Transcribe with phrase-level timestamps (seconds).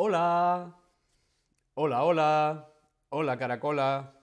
[0.00, 0.76] Hola.
[1.74, 2.72] Hola, hola.
[3.08, 4.14] Hola, caracola.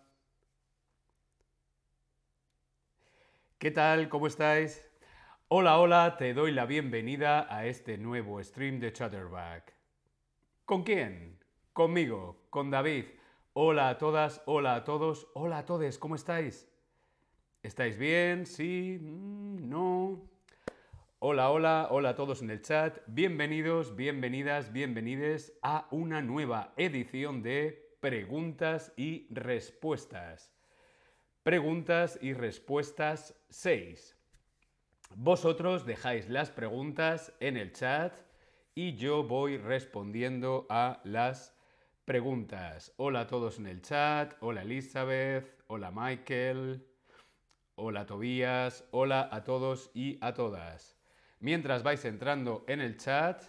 [3.57, 4.07] ¿Qué tal?
[4.07, 4.89] ¿Cómo estáis?
[5.49, 9.75] Hola, hola, te doy la bienvenida a este nuevo stream de Chatterback.
[10.63, 11.43] ¿Con quién?
[11.73, 13.07] Conmigo, con David.
[13.51, 16.69] Hola a todas, hola a todos, hola a todos, ¿cómo estáis?
[17.63, 18.45] ¿Estáis bien?
[18.45, 18.97] ¿Sí?
[19.01, 20.34] Mm, ¿No?
[21.27, 22.99] Hola, hola, hola a todos en el chat.
[23.07, 30.53] Bienvenidos, bienvenidas, bienvenides a una nueva edición de Preguntas y Respuestas.
[31.41, 34.15] Preguntas y Respuestas 6.
[35.15, 38.15] Vosotros dejáis las preguntas en el chat
[38.75, 41.57] y yo voy respondiendo a las
[42.05, 42.93] preguntas.
[42.97, 44.35] Hola a todos en el chat.
[44.41, 45.63] Hola Elizabeth.
[45.65, 46.85] Hola Michael.
[47.73, 48.87] Hola Tobías.
[48.91, 50.94] Hola a todos y a todas.
[51.39, 53.43] Mientras vais entrando en el chat,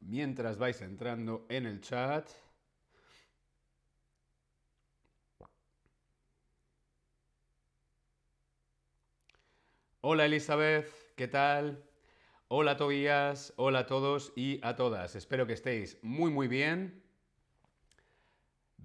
[0.00, 2.30] mientras vais entrando en el chat,
[10.02, 11.84] Hola Elizabeth, ¿qué tal?
[12.48, 15.14] Hola Tobías, hola a todos y a todas.
[15.14, 17.02] Espero que estéis muy muy bien.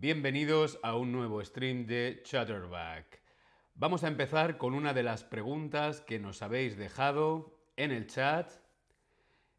[0.05, 3.23] Bienvenidos a un nuevo stream de Chatterback.
[3.73, 8.51] Vamos a empezar con una de las preguntas que nos habéis dejado en el chat.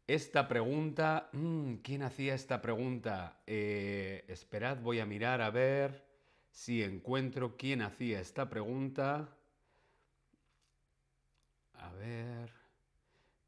[0.07, 3.41] Esta pregunta, mm, ¿quién hacía esta pregunta?
[3.45, 6.05] Eh, esperad, voy a mirar a ver
[6.49, 9.35] si encuentro quién hacía esta pregunta.
[11.73, 12.53] A ver,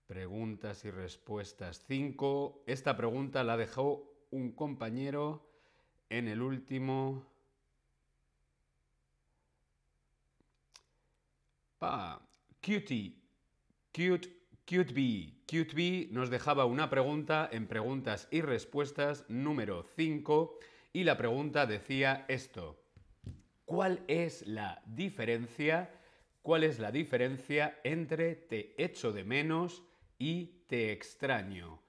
[0.05, 2.65] preguntas y respuestas 5.
[2.67, 5.48] Esta pregunta la dejó un compañero
[6.09, 7.25] en el último...
[11.77, 12.21] Pa,
[12.61, 13.15] cutie,
[13.93, 14.27] cute,
[14.67, 15.39] cute bee.
[15.49, 20.59] Cute nos dejaba una pregunta en preguntas y respuestas número 5
[20.93, 22.83] y la pregunta decía esto.
[23.65, 25.89] ¿Cuál es la diferencia?
[26.41, 29.83] ¿Cuál es la diferencia entre te echo de menos
[30.17, 31.79] y te extraño?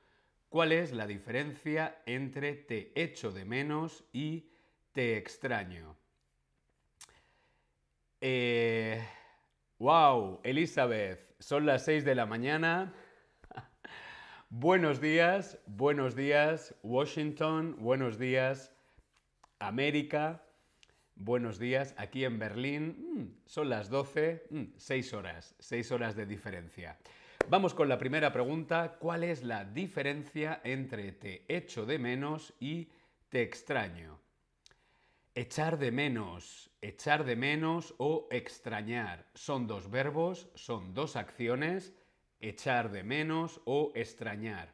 [0.50, 4.50] ¿Cuál es la diferencia entre te echo de menos y
[4.90, 5.96] te extraño?
[8.20, 9.00] Eh,
[9.78, 12.92] wow, Elizabeth, son las 6 de la mañana.
[14.50, 18.74] buenos días, buenos días, Washington, buenos días,
[19.60, 20.42] América,
[21.14, 22.96] buenos días, aquí en Berlín.
[22.98, 26.98] Mm, son las 12, 6 mm, horas, 6 horas de diferencia.
[27.50, 28.96] Vamos con la primera pregunta.
[29.00, 32.92] ¿Cuál es la diferencia entre te echo de menos y
[33.28, 34.20] te extraño?
[35.34, 41.92] Echar de menos, echar de menos o extrañar son dos verbos, son dos acciones,
[42.38, 44.72] echar de menos o extrañar.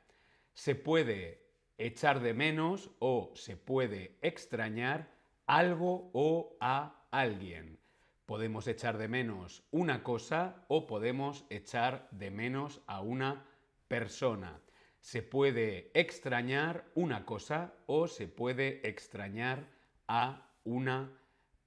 [0.53, 1.47] Se puede
[1.79, 5.09] echar de menos o se puede extrañar
[5.47, 7.79] algo o a alguien.
[8.27, 13.47] Podemos echar de menos una cosa o podemos echar de menos a una
[13.87, 14.61] persona.
[15.01, 19.69] Se puede extrañar una cosa o se puede extrañar
[20.09, 21.13] a una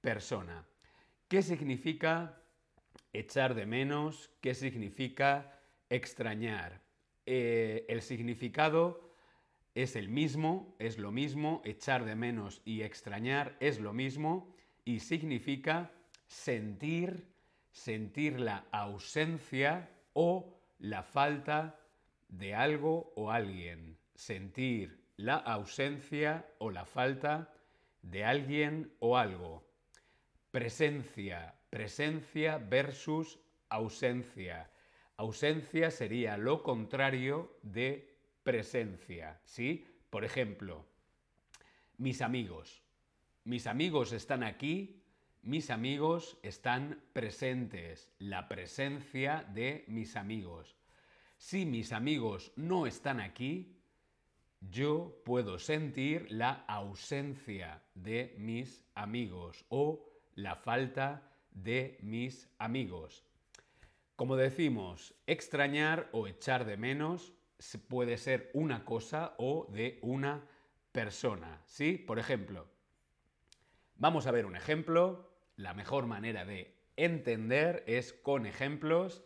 [0.02, 0.66] persona.
[1.28, 2.42] ¿Qué significa
[3.14, 4.30] echar de menos?
[4.42, 6.82] ¿Qué significa extrañar?
[7.24, 9.14] Eh, el significado
[9.74, 14.54] es el mismo, es lo mismo, echar de menos y extrañar es lo mismo
[14.84, 15.92] y significa
[16.30, 17.26] sentir,
[17.72, 21.80] sentir la ausencia o la falta
[22.28, 23.98] de algo o alguien.
[24.14, 27.52] Sentir la ausencia o la falta
[28.02, 29.66] de alguien o algo.
[30.52, 34.70] Presencia, presencia versus ausencia.
[35.16, 38.08] Ausencia sería lo contrario de
[38.44, 39.84] presencia, ¿sí?
[40.10, 40.86] Por ejemplo,
[41.98, 42.82] mis amigos.
[43.44, 44.99] Mis amigos están aquí
[45.42, 50.76] mis amigos están presentes, la presencia de mis amigos.
[51.38, 53.80] Si mis amigos no están aquí,
[54.60, 63.24] yo puedo sentir la ausencia de mis amigos o la falta de mis amigos.
[64.16, 67.32] Como decimos, extrañar o echar de menos
[67.88, 70.46] puede ser una cosa o de una
[70.92, 71.62] persona.
[71.64, 71.96] ¿Sí?
[71.96, 72.66] Por ejemplo,
[73.96, 75.29] vamos a ver un ejemplo
[75.60, 79.22] la mejor manera de entender es con ejemplos.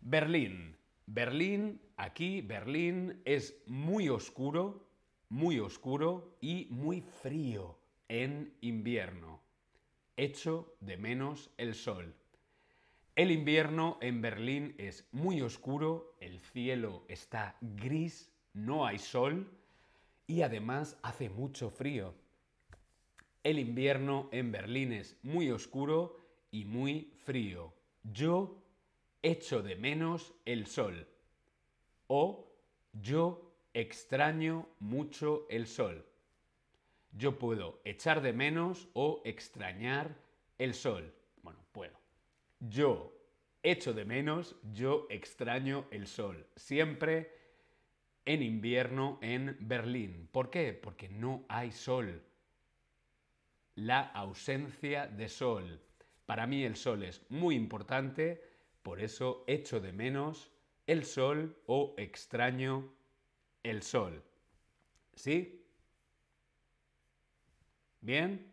[0.00, 0.76] Berlín.
[1.06, 4.88] Berlín, aquí Berlín es muy oscuro,
[5.28, 7.78] muy oscuro y muy frío
[8.08, 9.42] en invierno.
[10.16, 12.14] Echo de menos el sol.
[13.16, 19.50] El invierno en Berlín es muy oscuro, el cielo está gris, no hay sol
[20.26, 22.14] y además hace mucho frío.
[23.44, 26.16] El invierno en Berlín es muy oscuro
[26.50, 27.74] y muy frío.
[28.02, 28.56] Yo
[29.22, 31.06] echo de menos el sol.
[32.06, 32.50] O
[32.94, 36.06] yo extraño mucho el sol.
[37.12, 40.16] Yo puedo echar de menos o extrañar
[40.56, 41.12] el sol.
[41.42, 42.00] Bueno, puedo.
[42.60, 43.12] Yo
[43.62, 46.46] echo de menos, yo extraño el sol.
[46.56, 47.30] Siempre
[48.24, 50.30] en invierno en Berlín.
[50.32, 50.72] ¿Por qué?
[50.72, 52.22] Porque no hay sol.
[53.74, 55.80] La ausencia de sol.
[56.26, 58.42] Para mí el sol es muy importante,
[58.82, 60.50] por eso echo de menos
[60.86, 62.94] el sol o extraño
[63.62, 64.22] el sol.
[65.14, 65.66] ¿Sí?
[68.00, 68.52] ¿Bien?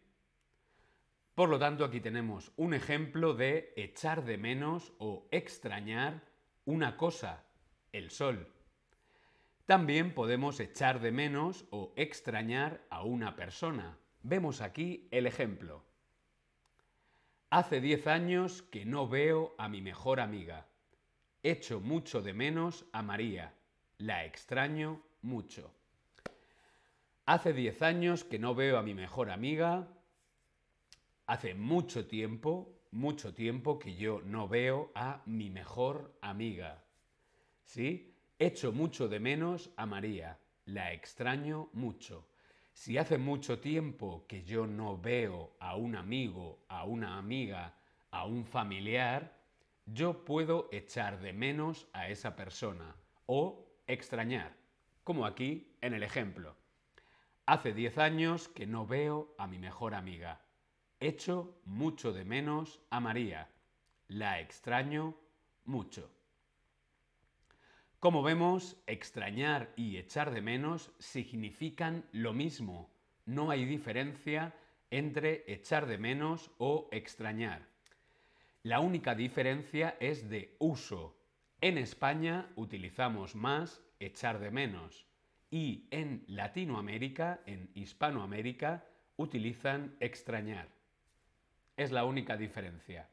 [1.35, 6.23] Por lo tanto, aquí tenemos un ejemplo de echar de menos o extrañar
[6.65, 7.43] una cosa,
[7.91, 8.47] el sol.
[9.65, 13.97] También podemos echar de menos o extrañar a una persona.
[14.23, 15.83] Vemos aquí el ejemplo.
[17.49, 20.67] Hace 10 años que no veo a mi mejor amiga.
[21.41, 23.55] Echo mucho de menos a María.
[23.97, 25.73] La extraño mucho.
[27.25, 29.87] Hace 10 años que no veo a mi mejor amiga.
[31.25, 36.83] Hace mucho tiempo, mucho tiempo que yo no veo a mi mejor amiga.
[37.63, 38.13] ¿Sí?
[38.37, 40.39] Echo mucho de menos a María.
[40.65, 42.30] La extraño mucho.
[42.73, 47.75] Si hace mucho tiempo que yo no veo a un amigo, a una amiga,
[48.09, 49.37] a un familiar,
[49.85, 52.95] yo puedo echar de menos a esa persona
[53.25, 54.55] o extrañar,
[55.03, 56.55] como aquí en el ejemplo.
[57.45, 60.41] Hace 10 años que no veo a mi mejor amiga.
[60.99, 63.49] Echo mucho de menos a María.
[64.07, 65.15] La extraño
[65.65, 66.20] mucho.
[68.01, 72.89] Como vemos, extrañar y echar de menos significan lo mismo.
[73.27, 74.55] No hay diferencia
[74.89, 77.61] entre echar de menos o extrañar.
[78.63, 81.15] La única diferencia es de uso.
[81.61, 85.05] En España utilizamos más echar de menos
[85.51, 88.83] y en Latinoamérica, en Hispanoamérica,
[89.15, 90.69] utilizan extrañar.
[91.77, 93.07] Es la única diferencia.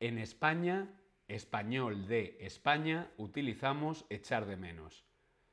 [0.00, 0.88] En España
[1.28, 5.04] español de España utilizamos echar de menos.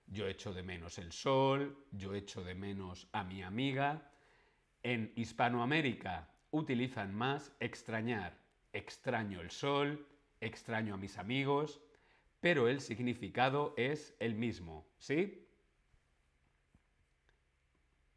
[0.08, 4.12] Yo echo de menos el sol, yo echo de menos a mi amiga.
[4.84, 8.38] En Hispanoamérica utilizan más extrañar.
[8.72, 10.08] Extraño el sol,
[10.42, 11.82] extraño a mis amigos,
[12.40, 15.48] pero el significado es el mismo, ¿sí?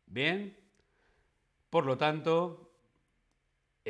[0.06, 0.56] Bien.
[1.70, 2.67] Por lo tanto,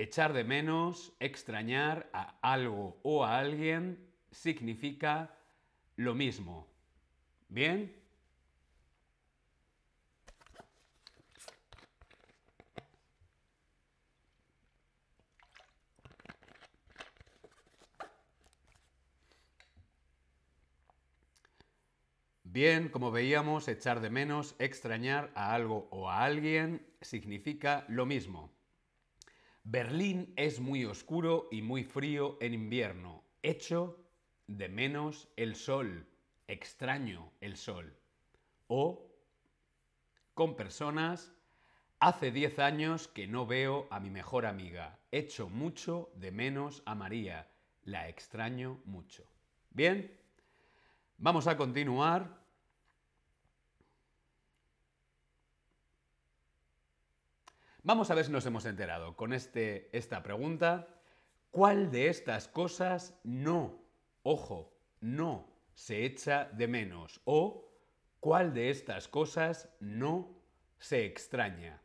[0.00, 3.99] Echar de menos, extrañar a algo o a alguien
[4.31, 5.35] significa
[5.97, 6.69] lo mismo.
[7.49, 7.93] ¿Bien?
[22.45, 28.58] Bien, como veíamos, echar de menos, extrañar a algo o a alguien significa lo mismo.
[29.70, 33.22] Berlín es muy oscuro y muy frío en invierno.
[33.42, 34.02] Echo
[34.46, 36.06] de menos el sol.
[36.46, 37.94] Extraño el sol.
[38.68, 39.12] O
[40.32, 41.34] con personas,
[42.00, 44.98] hace 10 años que no veo a mi mejor amiga.
[45.12, 47.50] Echo mucho de menos a María.
[47.82, 49.26] La extraño mucho.
[49.68, 50.18] Bien,
[51.18, 52.38] vamos a continuar
[57.85, 60.88] Vamos a ver si nos hemos enterado con este, esta pregunta.
[61.50, 63.80] ¿Cuál de estas cosas no,
[64.25, 67.20] ojo, no se echa de menos?
[67.25, 67.70] O
[68.20, 70.28] ¿cuál de estas cosas no
[70.78, 71.80] se extraña?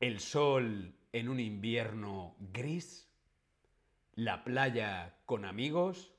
[0.00, 3.08] ¿El sol en un invierno gris?
[4.14, 6.12] ¿La playa con amigos?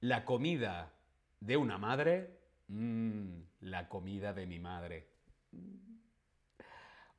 [0.00, 0.94] ¿La comida
[1.40, 2.40] de una madre?
[2.68, 5.10] Mm, la comida de mi madre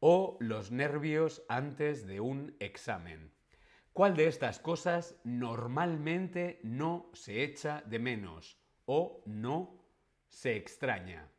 [0.02, 3.32] o los nervios antes de un examen.
[3.94, 9.80] ¿Cuál de estas cosas normalmente no se echa de menos o no
[10.28, 11.30] se extraña?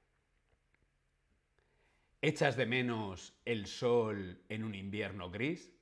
[2.20, 5.74] ¿Echas de menos el sol en un invierno gris?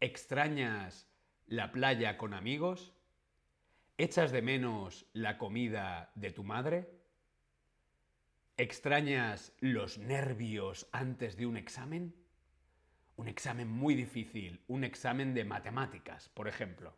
[0.00, 1.06] ¿Extrañas
[1.46, 2.94] la playa con amigos?
[3.98, 7.03] ¿Echas de menos la comida de tu madre?
[8.56, 12.14] ¿Extrañas los nervios antes de un examen?
[13.16, 16.96] Un examen muy difícil, un examen de matemáticas, por ejemplo.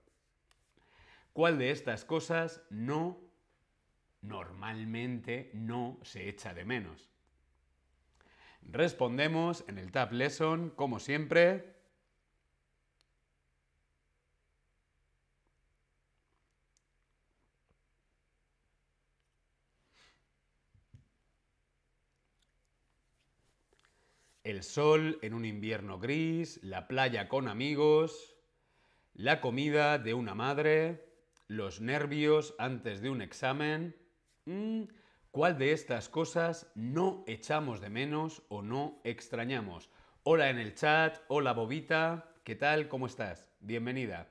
[1.32, 3.18] ¿Cuál de estas cosas no,
[4.20, 7.08] normalmente no se echa de menos?
[8.60, 11.75] Respondemos en el Tab Lesson, como siempre.
[24.46, 28.36] El sol en un invierno gris, la playa con amigos,
[29.12, 31.04] la comida de una madre,
[31.48, 33.96] los nervios antes de un examen.
[34.44, 34.82] Mm,
[35.32, 39.90] ¿Cuál de estas cosas no echamos de menos o no extrañamos?
[40.22, 42.86] Hola en el chat, hola Bobita, ¿qué tal?
[42.86, 43.50] ¿Cómo estás?
[43.58, 44.28] Bienvenida.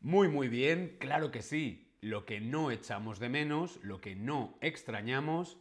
[0.00, 1.96] Muy, muy bien, claro que sí.
[2.02, 5.56] Lo que no echamos de menos, lo que no extrañamos,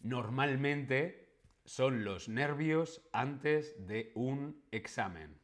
[0.00, 1.27] normalmente
[1.68, 5.38] son los nervios antes de un examen.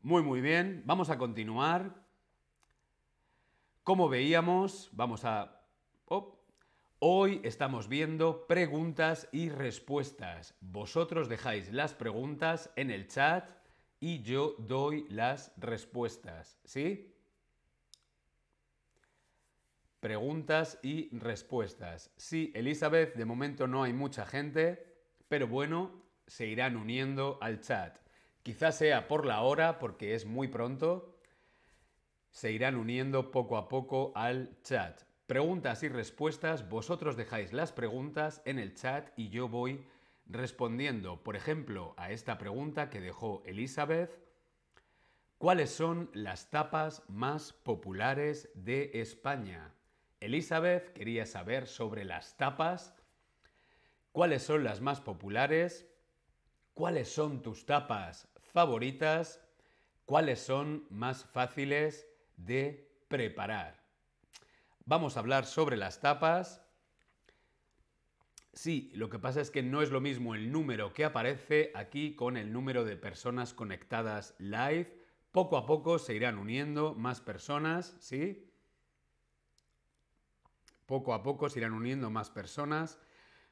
[0.00, 2.06] Muy, muy bien, vamos a continuar.
[3.82, 5.60] Como veíamos, vamos a...
[6.98, 10.54] Hoy estamos viendo preguntas y respuestas.
[10.60, 13.50] Vosotros dejáis las preguntas en el chat
[14.00, 16.58] y yo doy las respuestas.
[16.64, 17.15] ¿Sí?
[20.00, 22.10] Preguntas y respuestas.
[22.16, 24.84] Sí, Elizabeth, de momento no hay mucha gente,
[25.28, 25.90] pero bueno,
[26.26, 27.98] se irán uniendo al chat.
[28.42, 31.18] Quizás sea por la hora, porque es muy pronto,
[32.30, 35.02] se irán uniendo poco a poco al chat.
[35.26, 39.84] Preguntas y respuestas, vosotros dejáis las preguntas en el chat y yo voy
[40.26, 44.16] respondiendo, por ejemplo, a esta pregunta que dejó Elizabeth.
[45.38, 49.75] ¿Cuáles son las tapas más populares de España?
[50.26, 52.94] Elizabeth quería saber sobre las tapas.
[54.12, 55.86] ¿Cuáles son las más populares?
[56.74, 59.40] ¿Cuáles son tus tapas favoritas?
[60.04, 62.06] ¿Cuáles son más fáciles
[62.36, 63.82] de preparar.
[64.84, 66.62] Vamos a hablar sobre las tapas.
[68.52, 72.14] Sí, lo que pasa es que no es lo mismo el número que aparece aquí
[72.14, 75.04] con el número de personas conectadas live.
[75.32, 78.45] Poco a poco se irán uniendo más personas, ¿sí?
[80.86, 82.98] Poco a poco se irán uniendo más personas.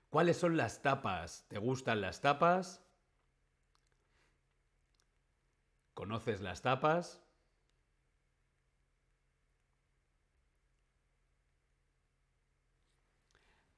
[0.09, 1.45] ¿Cuáles son las tapas?
[1.49, 2.81] ¿Te gustan las tapas?
[5.95, 7.21] ¿Conoces las tapas?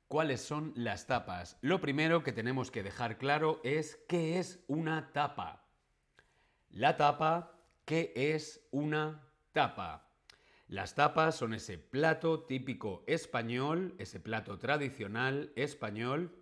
[0.09, 1.59] ¿Cuáles son las tapas?
[1.63, 5.65] Lo primero que tenemos que dejar claro es qué es una tapa.
[6.71, 7.53] La tapa,
[7.85, 9.23] ¿qué es una
[9.53, 10.06] tapa?
[10.69, 16.35] Las tapas son ese plato típico español, ese plato tradicional español,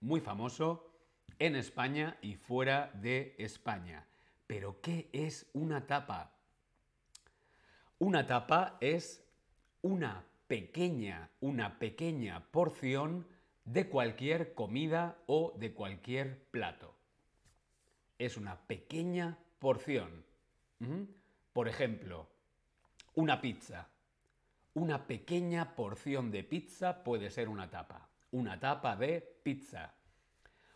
[0.00, 0.90] muy famoso
[1.38, 4.08] en España y fuera de España.
[4.48, 6.32] Pero ¿qué es una tapa?
[7.98, 9.24] Una tapa es
[9.82, 13.24] una pequeña, una pequeña porción
[13.64, 16.96] de cualquier comida o de cualquier plato.
[18.18, 20.24] Es una pequeña porción.
[21.52, 22.28] Por ejemplo,
[23.14, 23.88] una pizza.
[24.74, 28.08] Una pequeña porción de pizza puede ser una tapa.
[28.32, 29.94] Una tapa de pizza.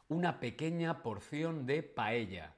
[0.08, 2.54] Una pequeña porción de paella.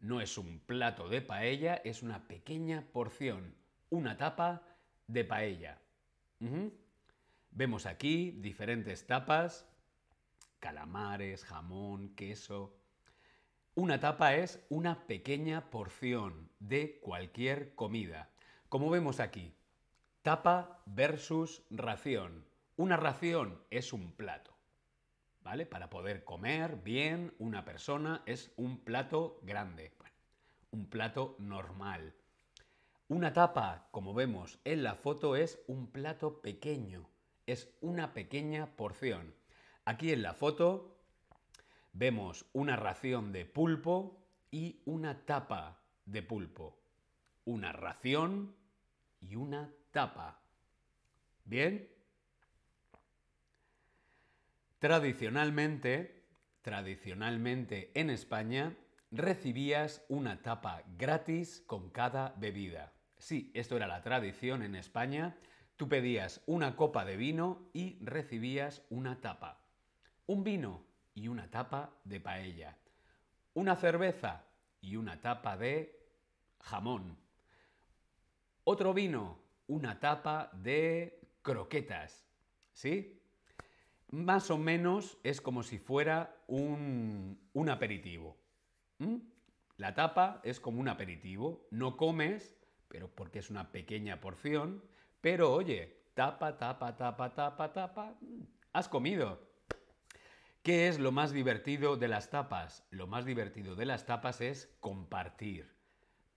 [0.00, 3.54] No es un plato de paella, es una pequeña porción.
[3.90, 4.62] Una tapa
[5.06, 5.78] de paella.
[7.50, 9.66] Vemos aquí diferentes tapas,
[10.58, 12.74] calamares, jamón, queso.
[13.74, 18.30] Una tapa es una pequeña porción de cualquier comida.
[18.68, 19.54] Como vemos aquí,
[20.20, 22.44] tapa versus ración.
[22.76, 24.52] Una ración es un plato.
[25.40, 25.64] ¿Vale?
[25.64, 29.92] Para poder comer bien, una persona es un plato grande.
[30.70, 32.14] un plato normal.
[33.08, 37.08] Una tapa, como vemos en la foto, es un plato pequeño,
[37.46, 39.34] es una pequeña porción.
[39.86, 41.00] Aquí en la foto
[41.94, 46.78] vemos una ración de pulpo y una tapa de pulpo.
[47.46, 48.57] Una ración
[49.20, 50.40] y una tapa.
[51.44, 51.88] ¿Bien?
[54.78, 56.24] Tradicionalmente,
[56.62, 58.76] tradicionalmente en España,
[59.10, 62.92] recibías una tapa gratis con cada bebida.
[63.16, 65.36] Sí, esto era la tradición en España.
[65.76, 69.64] Tú pedías una copa de vino y recibías una tapa.
[70.26, 70.84] Un vino
[71.14, 72.76] y una tapa de paella.
[73.54, 74.44] Una cerveza
[74.80, 75.98] y una tapa de
[76.60, 77.18] jamón.
[78.70, 82.28] Otro vino, una tapa de croquetas.
[82.74, 83.18] ¿Sí?
[84.10, 88.36] más o menos es como si fuera un, un aperitivo.
[89.78, 91.66] La tapa es como un aperitivo.
[91.70, 92.58] No comes,
[92.88, 94.84] pero porque es una pequeña porción.
[95.22, 98.18] Pero oye, tapa, tapa, tapa, tapa, tapa.
[98.74, 99.48] Has comido.
[100.62, 102.86] ¿Qué es lo más divertido de las tapas?
[102.90, 105.77] Lo más divertido de las tapas es compartir.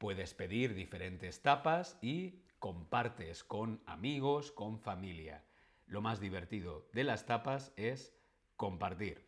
[0.02, 5.44] Puedes pedir diferentes tapas y compartes con amigos, con familia.
[5.86, 8.12] Lo más divertido de las tapas es
[8.58, 9.24] compartir.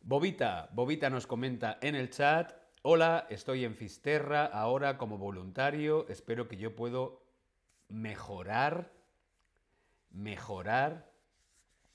[0.00, 6.48] Bobita, Bobita nos comenta en el chat, hola, estoy en Fisterra ahora como voluntario, espero
[6.48, 7.22] que yo puedo
[7.90, 8.94] mejorar,
[10.08, 11.12] mejorar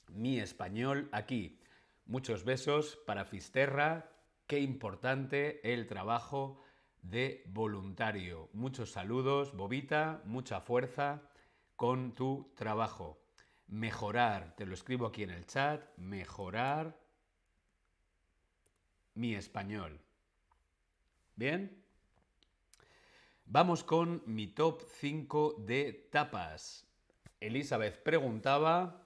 [0.06, 1.58] mi español aquí.
[2.06, 4.12] Muchos besos para Fisterra,
[4.46, 6.62] qué importante el trabajo
[7.02, 8.48] de voluntario.
[8.52, 11.22] Muchos saludos, Bobita, mucha fuerza
[11.76, 13.20] con tu trabajo.
[13.66, 16.96] Mejorar, te lo escribo aquí en el chat, mejorar
[19.14, 20.00] mi español.
[21.36, 21.82] ¿Bien?
[23.46, 26.86] Vamos con mi top 5 de tapas.
[27.40, 29.02] Elizabeth preguntaba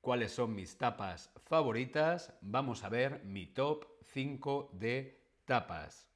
[0.00, 2.34] cuáles son mis tapas favoritas.
[2.40, 6.09] Vamos a ver mi top 5 de tapas.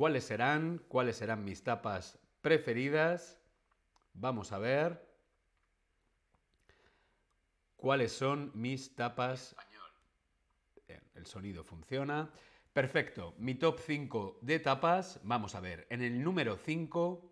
[0.00, 0.78] ¿Cuáles serán?
[0.88, 3.38] ¿Cuáles serán mis tapas preferidas?
[4.14, 5.06] Vamos a ver.
[7.76, 9.54] ¿Cuáles son mis tapas?
[10.88, 12.30] Bien, el sonido funciona.
[12.72, 13.34] Perfecto.
[13.36, 15.20] Mi top 5 de tapas.
[15.22, 15.86] Vamos a ver.
[15.90, 17.30] En el número 5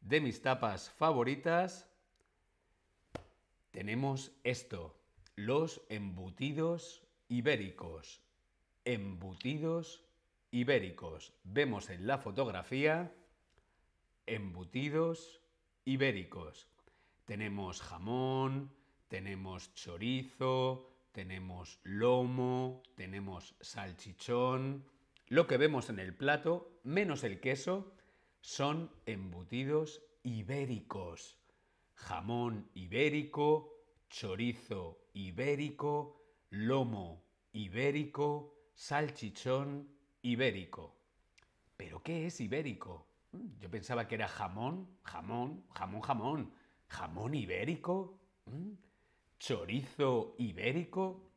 [0.00, 1.88] de mis tapas favoritas
[3.70, 5.00] tenemos esto.
[5.36, 8.20] Los embutidos ibéricos.
[8.84, 10.09] Embutidos
[10.50, 11.32] ibéricos.
[11.44, 13.14] Vemos en la fotografía
[14.26, 15.40] embutidos
[15.84, 16.68] ibéricos.
[17.24, 18.72] Tenemos jamón,
[19.08, 24.84] tenemos chorizo, tenemos lomo, tenemos salchichón.
[25.28, 27.92] Lo que vemos en el plato, menos el queso,
[28.40, 31.38] son embutidos ibéricos.
[31.94, 33.74] Jamón ibérico,
[34.08, 40.96] chorizo ibérico, lomo ibérico, salchichón ibérico.
[41.76, 43.06] ¿Pero qué es ibérico?
[43.32, 46.54] Mm, Yo pensaba que era jamón, jamón, jamón, jamón.
[46.88, 48.18] ¿Jamón ibérico?
[48.46, 48.72] Mm,
[49.38, 51.30] ¿Chorizo ibérico?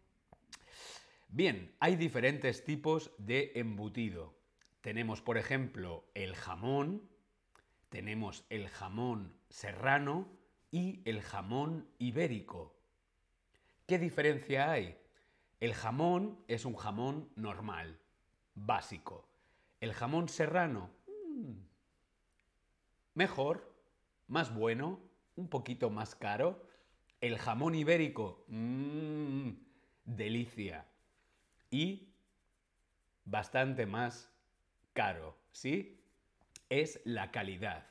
[1.30, 4.36] Bien, hay diferentes tipos de embutido.
[4.82, 7.10] Tenemos, por ejemplo, el jamón,
[7.90, 10.28] tenemos el jamón serrano
[10.72, 12.76] y el jamón ibérico.
[13.88, 14.98] ¿Qué diferencia hay?
[15.60, 18.00] El jamón es un jamón normal,
[18.56, 19.28] básico.
[19.80, 21.54] El jamón serrano, mm,
[23.16, 23.74] mejor,
[24.28, 25.00] más bueno,
[25.36, 26.68] un poquito más caro.
[27.22, 29.52] El jamón ibérico, mm,
[30.06, 30.86] delicia.
[31.70, 32.14] Y
[33.26, 34.32] bastante más
[34.94, 36.04] caro, ¿sí?
[36.70, 37.88] Es la calidad.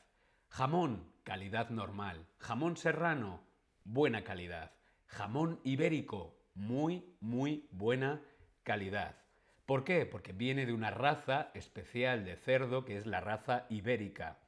[0.48, 2.26] Jamón, calidad normal.
[2.38, 3.40] Jamón serrano,
[3.84, 4.72] buena calidad.
[5.06, 8.22] Jamón ibérico, muy, muy buena
[8.62, 9.21] calidad.
[9.66, 10.06] ¿Por qué?
[10.06, 14.38] Porque viene de una raza especial de cerdo que es la raza ibérica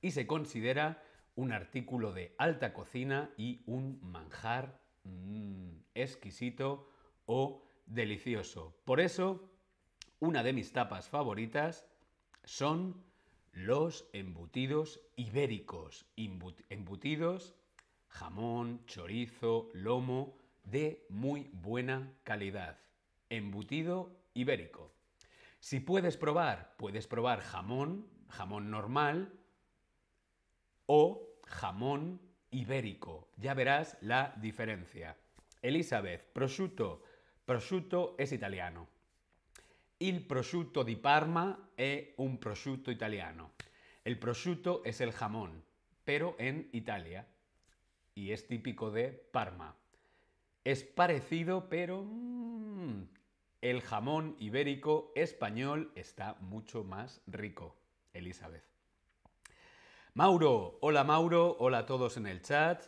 [0.00, 1.02] y se considera
[1.34, 6.88] un artículo de alta cocina y un manjar mm, exquisito
[7.26, 8.76] o delicioso.
[8.84, 9.50] Por eso,
[10.20, 11.86] una de mis tapas favoritas
[12.44, 13.02] son
[13.52, 16.06] los embutidos ibéricos.
[16.16, 17.54] Embutidos,
[18.08, 22.78] jamón, chorizo, lomo, de muy buena calidad.
[23.30, 24.92] Embutido ibérico.
[25.60, 29.32] Si puedes probar, puedes probar jamón, jamón normal
[30.86, 33.30] o jamón ibérico.
[33.36, 35.16] Ya verás la diferencia.
[35.60, 37.02] Elizabeth, prosciutto.
[37.44, 38.88] Prosciutto es italiano.
[39.98, 43.52] Il prosciutto di Parma è un prosciutto italiano.
[44.02, 45.62] El prosciutto es el jamón,
[46.04, 47.28] pero en Italia.
[48.14, 49.76] Y es típico de Parma.
[50.64, 53.02] Es parecido, pero mm,
[53.62, 57.76] el jamón ibérico español está mucho más rico.
[58.12, 58.64] Elizabeth.
[60.14, 62.84] Mauro, hola Mauro, hola a todos en el chat.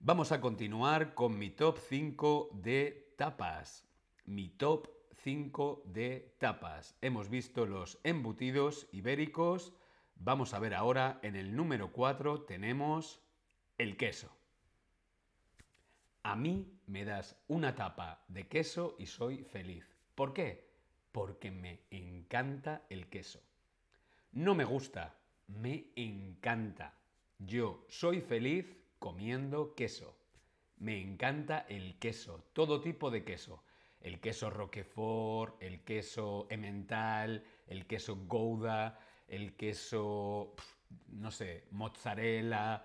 [0.00, 3.86] Vamos a continuar con mi top 5 de tapas.
[4.26, 4.88] Mi top
[5.22, 6.96] 5 de tapas.
[7.00, 9.72] Hemos visto los embutidos ibéricos.
[10.16, 13.20] Vamos a ver ahora en el número 4 tenemos
[13.78, 14.30] el queso.
[16.24, 19.91] A mí me das una tapa de queso y soy feliz.
[20.14, 20.70] ¿Por qué?
[21.10, 23.42] Porque me encanta el queso.
[24.32, 26.94] No me gusta, me encanta.
[27.38, 30.16] Yo soy feliz comiendo queso.
[30.78, 33.62] Me encanta el queso, todo tipo de queso.
[34.00, 38.98] El queso roquefort, el queso emmental, el queso gouda,
[39.28, 40.54] el queso,
[41.08, 42.84] no sé, mozzarella,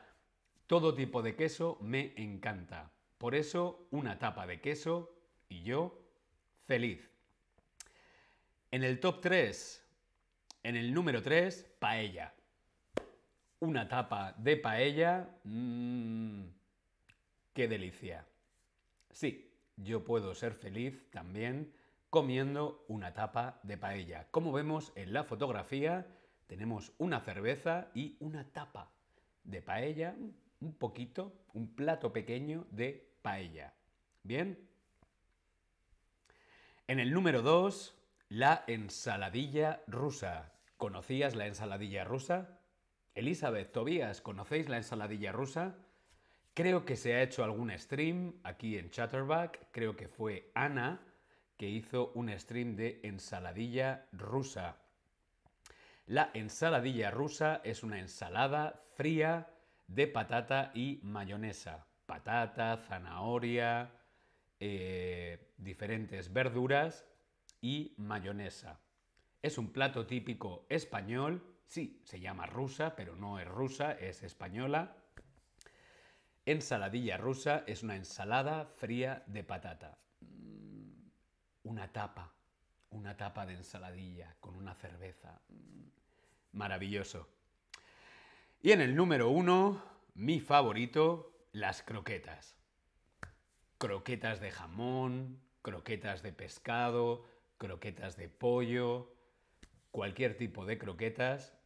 [0.67, 2.91] todo tipo de queso me encanta.
[3.17, 5.15] Por eso, una tapa de queso
[5.49, 5.99] y yo
[6.65, 7.09] feliz.
[8.69, 9.85] En el top 3,
[10.63, 12.33] en el número 3, paella.
[13.59, 16.43] Una tapa de paella, mmm,
[17.53, 18.25] qué delicia.
[19.09, 21.73] Sí, yo puedo ser feliz también
[22.09, 24.27] comiendo una tapa de paella.
[24.31, 26.05] Como vemos en la fotografía,
[26.47, 28.91] tenemos una cerveza y una tapa
[29.45, 30.13] de paella,
[30.59, 33.73] un poquito, un plato pequeño de paella.
[34.23, 34.59] ¿Bien?
[36.87, 37.96] En el número 2,
[38.29, 40.51] la ensaladilla rusa.
[40.77, 42.59] ¿Conocías la ensaladilla rusa?
[43.15, 45.75] Elizabeth, Tobías, ¿conocéis la ensaladilla rusa?
[46.53, 49.67] Creo que se ha hecho algún stream aquí en Chatterback.
[49.71, 50.99] Creo que fue Ana
[51.55, 54.77] que hizo un stream de ensaladilla rusa.
[56.05, 59.49] La ensaladilla rusa es una ensalada fría
[59.87, 61.85] de patata y mayonesa.
[62.05, 63.91] Patata, zanahoria,
[64.59, 67.05] eh, diferentes verduras
[67.61, 68.79] y mayonesa.
[69.41, 74.95] Es un plato típico español, sí, se llama rusa, pero no es rusa, es española.
[76.45, 79.97] Ensaladilla rusa es una ensalada fría de patata.
[80.21, 81.09] Mm,
[81.63, 82.33] una tapa,
[82.91, 85.41] una tapa de ensaladilla con una cerveza.
[85.49, 85.87] Mm,
[86.53, 87.27] maravilloso.
[88.61, 89.83] Y en el número uno,
[90.15, 92.55] mi favorito, las croquetas.
[93.77, 97.25] Croquetas de jamón, croquetas de pescado,
[97.57, 99.13] croquetas de pollo,
[99.91, 101.57] cualquier tipo de croquetas,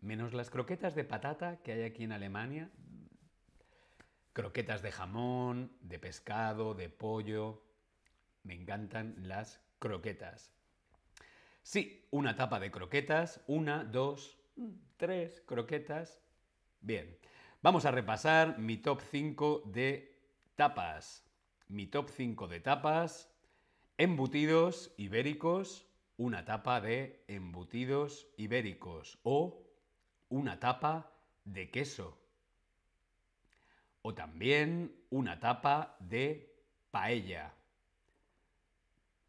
[0.00, 2.70] menos las croquetas de patata que hay aquí en Alemania.
[4.32, 7.62] Croquetas de jamón, de pescado, de pollo.
[8.42, 10.52] Me encantan las croquetas.
[11.62, 14.38] Sí, una tapa de croquetas, una, dos,
[14.96, 16.20] tres croquetas.
[16.80, 17.18] Bien,
[17.62, 20.18] vamos a repasar mi top 5 de
[20.56, 21.24] tapas.
[21.68, 23.33] Mi top 5 de tapas,
[23.96, 29.62] embutidos ibéricos, una tapa de embutidos ibéricos o
[30.28, 31.12] una tapa
[31.44, 32.18] de queso.
[34.02, 36.52] O también una tapa de
[36.90, 37.54] paella.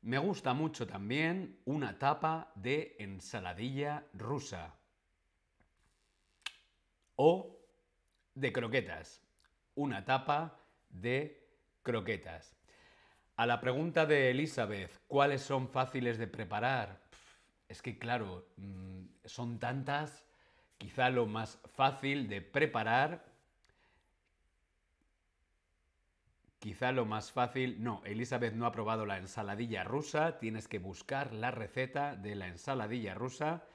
[0.01, 4.75] Me gusta mucho también una tapa de ensaladilla rusa.
[7.15, 7.59] O
[8.33, 9.21] de croquetas.
[9.75, 11.47] Una tapa de
[11.81, 12.54] croquetas.
[13.35, 17.01] A la pregunta de Elizabeth, ¿cuáles son fáciles de preparar?
[17.67, 20.25] Es que claro, mm, son tantas,
[20.77, 23.35] quizá lo más fácil de preparar
[26.65, 31.31] Quizá lo más fácil, no, Elizabeth no ha probado la ensaladilla rusa, tienes que buscar
[31.31, 33.67] la receta de la ensaladilla rusa.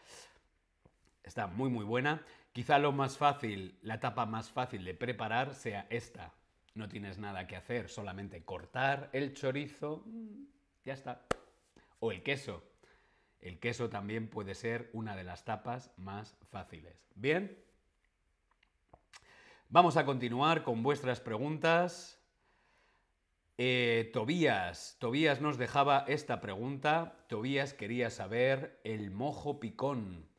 [1.23, 2.25] Está muy muy buena.
[2.53, 6.33] Quizá lo más fácil, la etapa más fácil de preparar sea esta.
[6.81, 10.45] No tienes nada que hacer, solamente cortar el chorizo, mm,
[10.87, 11.27] ya está.
[11.99, 12.65] O el queso.
[13.39, 17.07] El queso también puede ser una de las tapas más fáciles.
[17.15, 17.63] Bien.
[19.69, 22.19] Vamos a continuar con vuestras preguntas.
[23.59, 27.27] Eh, Tobías, Tobías nos dejaba esta pregunta.
[27.29, 30.30] Tobías quería saber el mojo picón.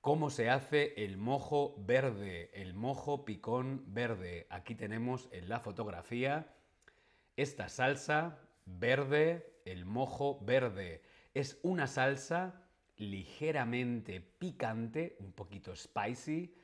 [0.00, 2.50] ¿Cómo se hace el mojo verde?
[2.54, 4.46] El mojo picón verde.
[4.48, 6.54] Aquí tenemos en la fotografía
[7.36, 11.02] esta salsa verde, el mojo verde.
[11.34, 12.62] Es una salsa
[12.96, 16.54] ligeramente picante, un poquito spicy,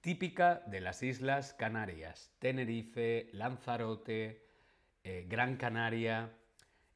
[0.00, 2.32] típica de las Islas Canarias.
[2.38, 4.48] Tenerife, Lanzarote,
[5.04, 6.32] eh, Gran Canaria.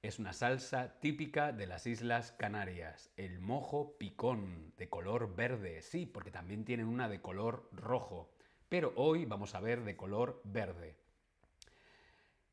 [0.02, 3.12] Es una salsa típica de las Islas Canarias.
[3.18, 5.82] El mojo picón, de color verde.
[5.82, 8.32] Sí, porque también tienen una de color rojo.
[8.70, 10.96] Pero hoy vamos a ver de color verde.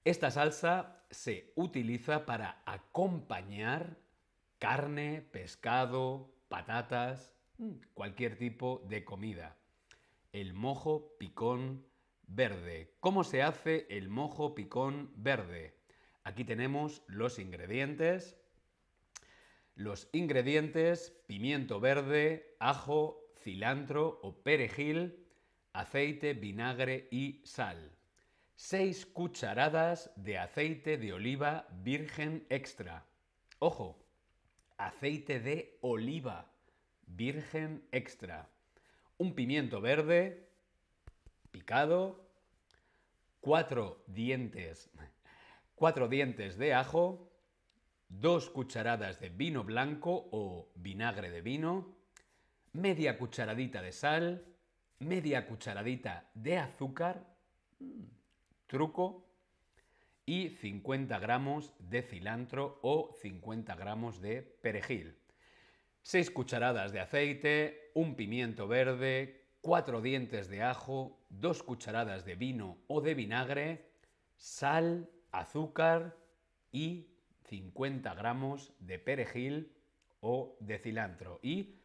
[0.03, 3.97] Esta salsa se utiliza para acompañar
[4.59, 9.55] carne, pescado, patatas, mm, cualquier tipo de comida.
[10.33, 11.85] El mojo picón
[12.23, 12.93] verde.
[12.99, 15.76] ¿Cómo se hace el mojo picón verde?
[16.27, 18.35] Aquí tenemos los ingredientes.
[19.75, 25.25] Los ingredientes, pimiento verde, ajo, cilantro o perejil,
[25.71, 27.93] aceite, vinagre y sal.
[28.57, 33.05] 6 cucharadas de aceite de oliva virgen extra.
[33.59, 34.05] Ojo,
[34.75, 36.51] aceite de oliva
[37.05, 38.49] virgen extra.
[39.17, 40.49] Un pimiento verde,
[41.51, 42.29] picado,
[43.39, 44.89] cuatro dientes,
[45.77, 47.31] cuatro dientes de ajo,
[48.09, 51.95] dos cucharadas de vino blanco o vinagre de vino,
[52.73, 54.43] media cucharadita de sal,
[54.97, 57.23] media cucharadita de azúcar,
[57.79, 58.05] mm,
[58.65, 59.27] truco,
[60.25, 65.15] y 50 gramos de cilantro o 50 gramos de perejil.
[66.01, 72.79] 6 cucharadas de aceite, un pimiento verde, 4 dientes de ajo, 2 cucharadas de vino
[72.87, 73.91] o de vinagre,
[74.37, 75.07] sal,
[75.39, 76.17] azúcar
[76.71, 77.07] y
[77.45, 79.73] 50 gramos de perejil
[80.19, 81.39] o de cilantro.
[81.41, 81.75] Y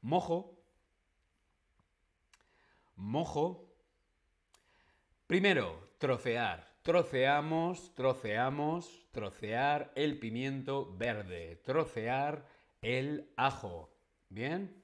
[0.00, 0.54] mojo
[2.96, 3.70] mojo.
[5.26, 6.72] Primero, trocear.
[6.82, 12.46] Troceamos, troceamos, trocear el pimiento verde, trocear
[12.82, 13.90] el ajo.
[14.28, 14.82] ¿Bien?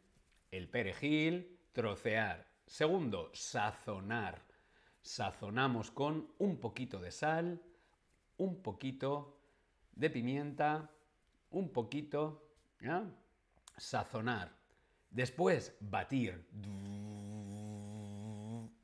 [0.50, 2.49] El perejil, trocear.
[2.70, 4.40] Segundo, sazonar.
[5.02, 7.60] Sazonamos con un poquito de sal,
[8.36, 9.40] un poquito
[9.90, 10.88] de pimienta,
[11.50, 12.48] un poquito,
[12.80, 13.02] ¿ya?
[13.76, 14.52] Sazonar.
[15.10, 16.46] Después, batir.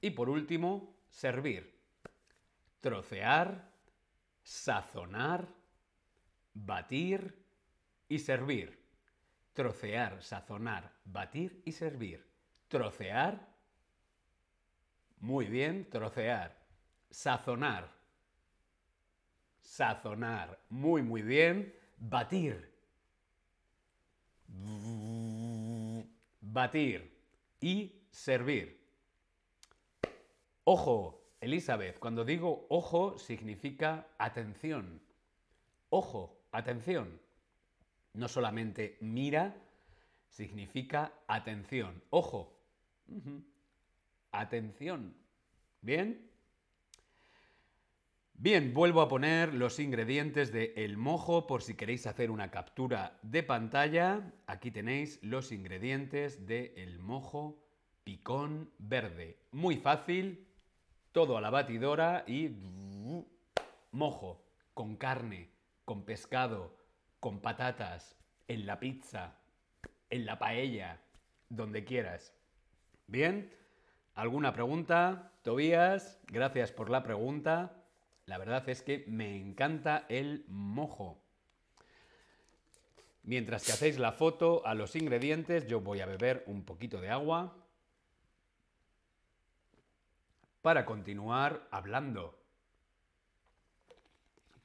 [0.01, 1.79] Y por último, servir.
[2.81, 3.71] Trocear,
[4.43, 5.49] sazonar,
[6.55, 7.41] batir
[8.09, 8.85] y servir.
[9.53, 12.27] Trocear, sazonar, batir y servir.
[12.67, 13.56] Trocear.
[15.21, 16.57] Muy bien, trocear.
[17.11, 17.91] Sazonar.
[19.61, 20.59] Sazonar.
[20.69, 21.75] Muy, muy bien.
[21.99, 22.73] Batir.
[26.41, 27.17] Batir.
[27.61, 28.81] Y servir.
[30.65, 35.01] Ojo, Elizabeth, cuando digo ojo significa atención.
[35.91, 37.21] Ojo, atención.
[38.15, 39.55] No solamente mira,
[40.29, 42.03] significa atención.
[42.11, 42.59] Ojo.
[44.39, 45.17] Atención.
[45.81, 46.31] ¿Bien?
[48.35, 53.19] Bien, vuelvo a poner los ingredientes de el mojo por si queréis hacer una captura
[53.23, 54.31] de pantalla.
[54.47, 57.65] Aquí tenéis los ingredientes de el mojo
[58.05, 59.39] picón verde.
[59.53, 60.47] Muy fácil,
[61.13, 62.51] todo a la batidora y
[63.91, 64.45] mojo,
[64.75, 65.49] con carne,
[65.87, 66.77] con pescado,
[67.21, 68.19] con patatas,
[68.49, 69.39] en la pizza,
[70.11, 71.01] en la paella,
[71.49, 72.35] donde quieras.
[73.07, 73.51] Bien,
[74.17, 75.31] ¿alguna pregunta?
[75.43, 77.85] Tobías, gracias por la pregunta.
[78.25, 81.23] La verdad es que me encanta el mojo.
[83.23, 87.11] Mientras que hacéis la foto a los ingredientes, yo voy a beber un poquito de
[87.11, 87.63] agua.
[90.63, 92.37] para continuar hablando,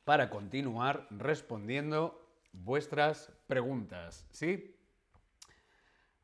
[0.03, 4.75] para continuar respondiendo vuestras preguntas, ¿sí?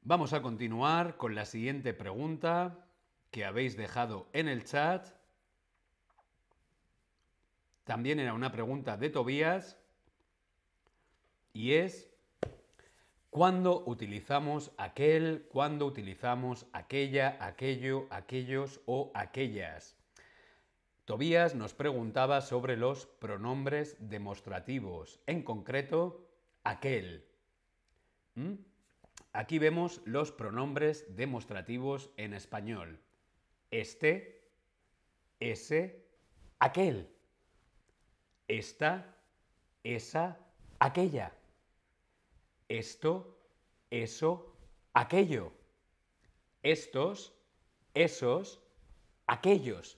[0.02, 2.87] Vamos a continuar con la siguiente pregunta
[3.32, 5.08] que habéis dejado en el chat.
[7.84, 9.78] También era una pregunta de Tobías
[11.54, 12.10] y es
[13.30, 19.96] cuando utilizamos aquel, cuando utilizamos aquella, aquello, aquellos o aquellas.
[21.06, 26.28] Tobías nos preguntaba sobre los pronombres demostrativos, en concreto,
[26.64, 27.26] aquel.
[28.36, 28.56] ¿Mm?
[29.32, 33.00] Aquí vemos los pronombres demostrativos en español.
[33.72, 34.44] Este,
[35.40, 36.06] ese,
[36.60, 37.10] aquel.
[38.48, 39.16] Esta,
[39.84, 40.40] esa,
[40.80, 41.38] aquella
[42.68, 43.38] esto,
[43.90, 44.56] eso,
[44.94, 45.54] aquello.
[46.64, 47.34] Estos,
[47.94, 48.62] esos,
[49.26, 49.98] aquellos.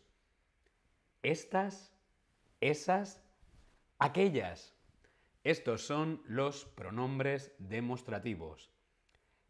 [1.23, 1.91] Estas,
[2.61, 3.21] esas,
[3.97, 4.75] aquellas.
[5.43, 8.69] Estos son los pronombres demostrativos.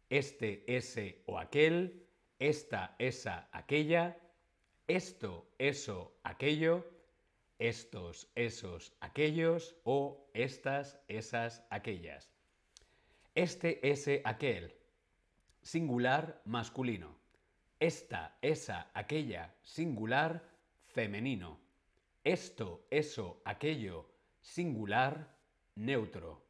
[0.08, 2.06] Este, ese o aquel,
[2.40, 4.16] esta, esa, aquella,
[4.88, 6.84] esto, eso, aquello,
[7.58, 12.32] estos, esos, aquellos o estas, esas, aquellas.
[13.34, 14.74] Este, ese, aquel.
[15.62, 17.14] Singular masculino.
[17.78, 19.54] Esta, esa, aquella.
[19.62, 20.42] Singular
[20.86, 21.60] femenino.
[22.24, 24.10] Esto, eso, aquello.
[24.40, 25.36] Singular
[25.74, 26.42] neutro.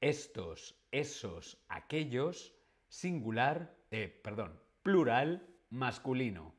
[0.00, 2.54] Estos, esos, aquellos.
[2.88, 6.54] Singular, eh, perdón, plural masculino.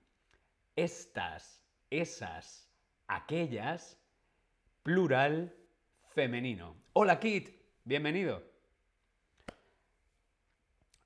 [0.76, 2.70] Estas, esas,
[3.08, 3.98] aquellas.
[4.84, 5.56] Plural
[6.14, 6.76] femenino.
[6.92, 8.44] Hola Kit, bienvenido.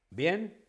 [0.09, 0.65] Bien.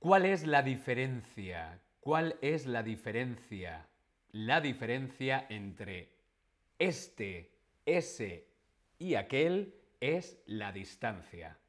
[0.00, 1.80] ¿Cuál es la diferencia?
[2.00, 3.86] ¿Cuál es la diferencia?
[4.32, 6.16] La diferencia entre
[6.80, 7.52] este,
[7.86, 8.48] ese
[8.98, 11.59] y aquel es la distancia.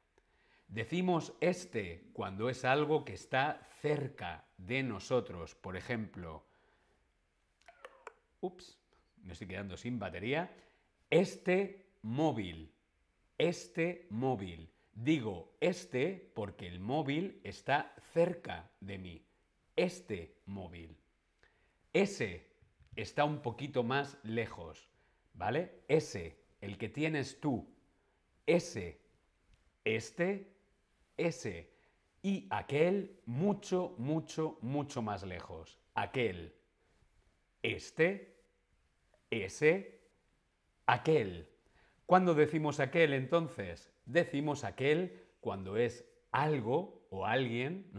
[0.72, 5.54] Decimos este cuando es algo que está cerca de nosotros.
[5.54, 6.46] Por ejemplo,
[8.40, 8.78] ups,
[9.22, 10.50] me estoy quedando sin batería.
[11.10, 12.72] Este móvil.
[13.36, 14.72] Este móvil.
[14.94, 19.26] Digo este porque el móvil está cerca de mí.
[19.76, 20.96] Este móvil.
[21.92, 22.48] Ese
[22.96, 24.88] está un poquito más lejos.
[25.34, 25.82] ¿Vale?
[25.86, 27.68] Ese, el que tienes tú.
[28.46, 29.02] Ese,
[29.84, 30.51] este,
[31.26, 31.72] ese.
[32.22, 35.78] Y aquel mucho, mucho, mucho más lejos.
[35.94, 36.54] Aquel.
[37.62, 38.42] Este,
[39.30, 40.00] ese,
[40.86, 41.48] aquel.
[42.06, 43.92] ¿Cuándo decimos aquel entonces?
[44.04, 47.90] Decimos aquel cuando es algo o alguien,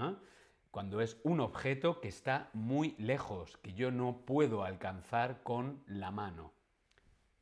[0.72, 6.12] cuando es un objeto que está muy lejos, que yo no puedo alcanzar con la
[6.12, 6.54] mano.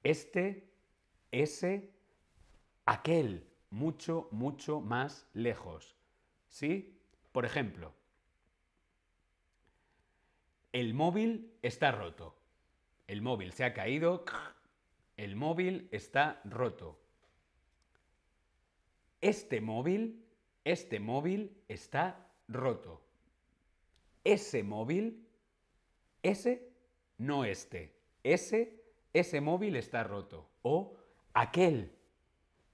[0.03, 0.71] Este,
[1.31, 1.93] ese,
[2.85, 5.95] aquel, mucho, mucho más lejos.
[6.47, 6.97] ¿Sí?
[7.31, 7.93] Por ejemplo,
[10.73, 12.35] el móvil está roto.
[13.07, 14.23] El móvil se ha caído.
[15.17, 16.99] El móvil está roto.
[19.19, 20.25] Este móvil,
[20.63, 23.01] este móvil está roto.
[24.23, 25.27] Ese móvil,
[26.23, 26.69] ese,
[27.17, 27.93] no este.
[28.23, 28.81] Ese,
[29.13, 30.49] ese móvil está roto.
[30.61, 30.95] O
[31.33, 31.91] aquel,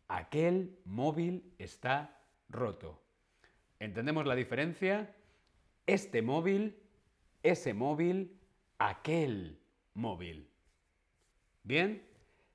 [0.08, 3.02] aquel móvil está roto.
[3.80, 5.16] ¿Entendemos la diferencia?
[5.86, 6.78] Este móvil,
[7.44, 8.40] ese móvil,
[8.78, 9.60] aquel
[9.94, 10.50] móvil.
[11.64, 12.04] ¿Bien?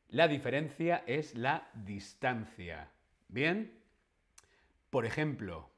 [0.09, 2.91] La diferencia es la distancia.
[3.29, 3.79] ¿Bien?
[4.91, 5.71] Por ejemplo,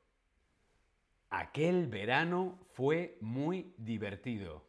[1.30, 4.64] aquel verano fue muy divertido.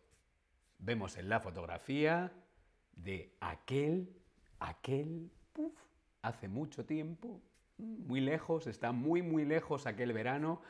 [0.79, 2.31] Vemos en la fotografía
[2.95, 4.15] de aquel,
[4.59, 5.31] aquel,
[6.25, 7.39] hace mucho tiempo,
[7.77, 10.61] muy lejos, está muy, muy lejos aquel verano.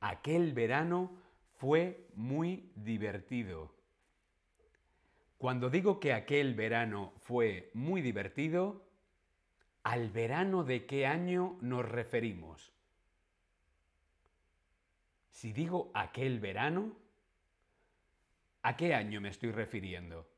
[0.00, 1.10] Aquel verano
[1.58, 3.74] fue muy divertido.
[5.38, 8.86] Cuando digo que aquel verano fue muy divertido,
[9.82, 12.72] ¿al verano de qué año nos referimos?
[15.30, 16.96] Si digo aquel verano,
[18.62, 20.28] ¿a qué año me estoy refiriendo?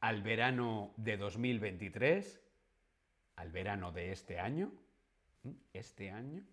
[0.00, 2.41] ¿Al verano de 2023?
[3.36, 4.70] ¿Al verano de este año?
[5.72, 6.44] ¿Este año?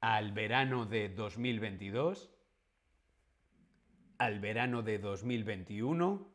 [0.00, 2.32] ¿Al verano de 2022?
[4.18, 6.34] ¿Al verano de 2021?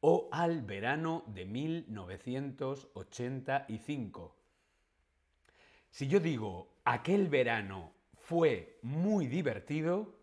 [0.00, 4.36] ¿O al verano de 1985?
[5.90, 10.14] Si yo digo aquel verano fue muy divertido,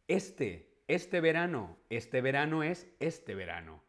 [0.07, 3.83] Este, este verano, este verano es este verano.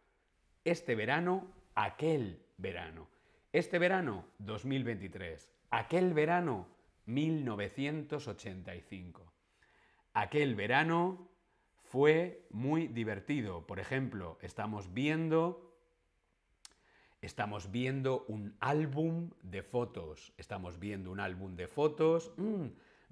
[0.65, 3.09] Este verano, aquel verano.
[3.53, 5.51] Este verano, 2023.
[5.71, 6.69] Aquel verano,
[7.07, 9.33] 1985.
[10.15, 11.33] Aquel verano,
[11.93, 13.67] fue muy divertido.
[13.67, 15.77] Por ejemplo, estamos viendo,
[17.21, 20.33] estamos viendo un álbum de fotos.
[20.39, 22.33] Estamos viendo un álbum de fotos.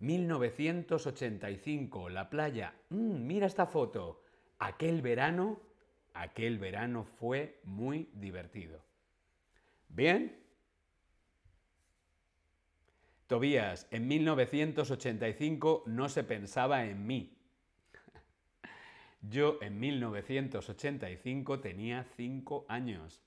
[0.00, 2.74] 1985, mm, la playa.
[2.90, 4.22] Mm, mira esta foto.
[4.58, 5.60] Aquel verano,
[6.14, 8.82] aquel verano fue muy divertido.
[9.88, 10.36] ¿Bien?
[13.26, 17.36] Tobías, en 1985 no se pensaba en mí.
[19.22, 23.22] Yo en 1985 tenía 5 años.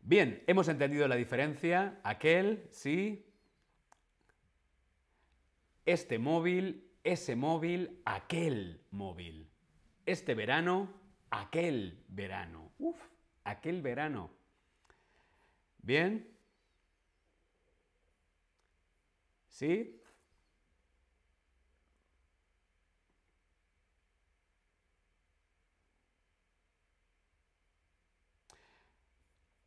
[0.00, 2.00] Bien, hemos entendido la diferencia.
[2.02, 3.26] Aquel, sí.
[5.86, 9.48] Este móvil, ese móvil, aquel móvil.
[10.04, 10.92] Este verano,
[11.30, 12.72] aquel verano.
[12.78, 13.00] Uf,
[13.44, 14.30] aquel verano.
[15.78, 16.28] Bien.
[19.48, 20.00] ¿Sí?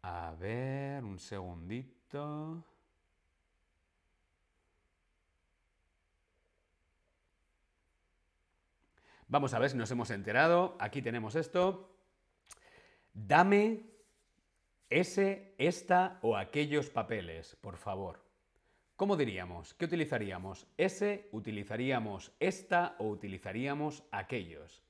[0.03, 2.63] A ver, un segundito.
[9.29, 10.75] Vamos a ver si nos hemos enterado.
[10.79, 11.87] Aquí tenemos esto.
[13.13, 13.83] Dame
[14.89, 18.19] ese, esta o aquellos papeles, por favor.
[18.95, 19.75] ¿Cómo diríamos?
[19.75, 20.65] ¿Qué utilizaríamos?
[20.77, 24.81] ¿Ese, utilizaríamos esta o utilizaríamos aquellos?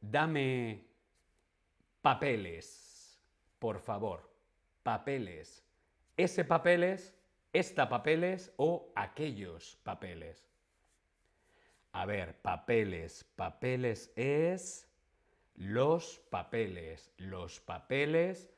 [0.00, 0.84] Dame
[2.00, 3.20] papeles,
[3.58, 4.30] por favor.
[4.84, 5.64] Papeles.
[6.16, 7.12] Ese papeles,
[7.52, 10.48] esta papeles o aquellos papeles.
[11.98, 13.24] A ver, papeles.
[13.34, 14.88] Papeles es
[15.56, 17.10] los papeles.
[17.16, 18.48] Los papeles,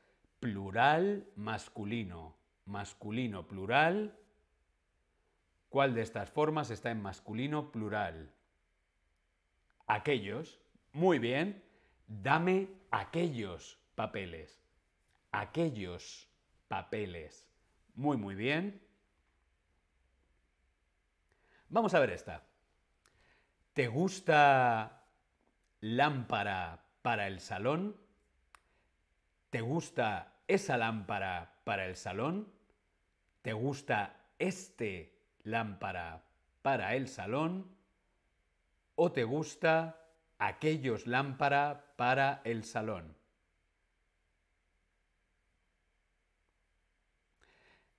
[0.40, 2.36] plural masculino.
[2.66, 4.14] Masculino plural.
[5.70, 8.30] ¿Cuál de estas formas está en masculino plural?
[9.86, 10.60] Aquellos.
[10.92, 11.64] Muy bien.
[12.08, 14.60] Dame aquellos papeles.
[15.32, 16.28] Aquellos
[16.68, 17.48] papeles.
[17.94, 18.82] Muy, muy bien.
[21.70, 22.49] Vamos a ver esta.
[23.80, 25.06] ¿Te gusta
[25.80, 27.96] lámpara para el salón?
[29.48, 32.52] ¿Te gusta esa lámpara para el salón?
[33.40, 36.22] ¿Te gusta este lámpara
[36.60, 37.74] para el salón?
[38.96, 39.98] ¿O te gusta
[40.38, 43.16] aquellos lámpara para el salón?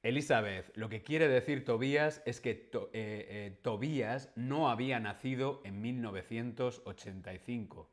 [0.03, 5.79] Elizabeth, lo que quiere decir Tobías es que eh, eh, Tobías no había nacido en
[5.79, 7.87] 1985.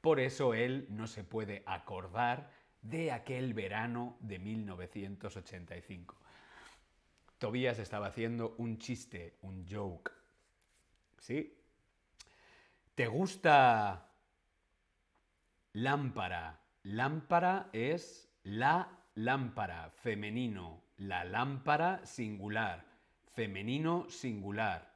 [0.00, 2.50] Por eso él no se puede acordar
[2.80, 6.16] de aquel verano de 1985.
[7.38, 10.10] Tobías estaba haciendo un chiste, un joke.
[11.18, 11.58] ¿Sí?
[12.94, 14.08] ¿Te gusta
[15.74, 16.60] lámpara?
[16.84, 22.84] Lámpara es la lámpara, femenino, la lámpara singular,
[23.32, 24.94] femenino singular.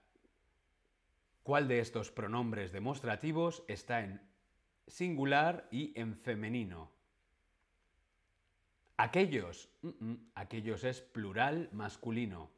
[1.43, 4.21] ¿Cuál de estos pronombres demostrativos está en
[4.87, 6.93] singular y en femenino?
[8.97, 9.69] Aquellos,
[10.37, 12.51] aquellos es plural masculino.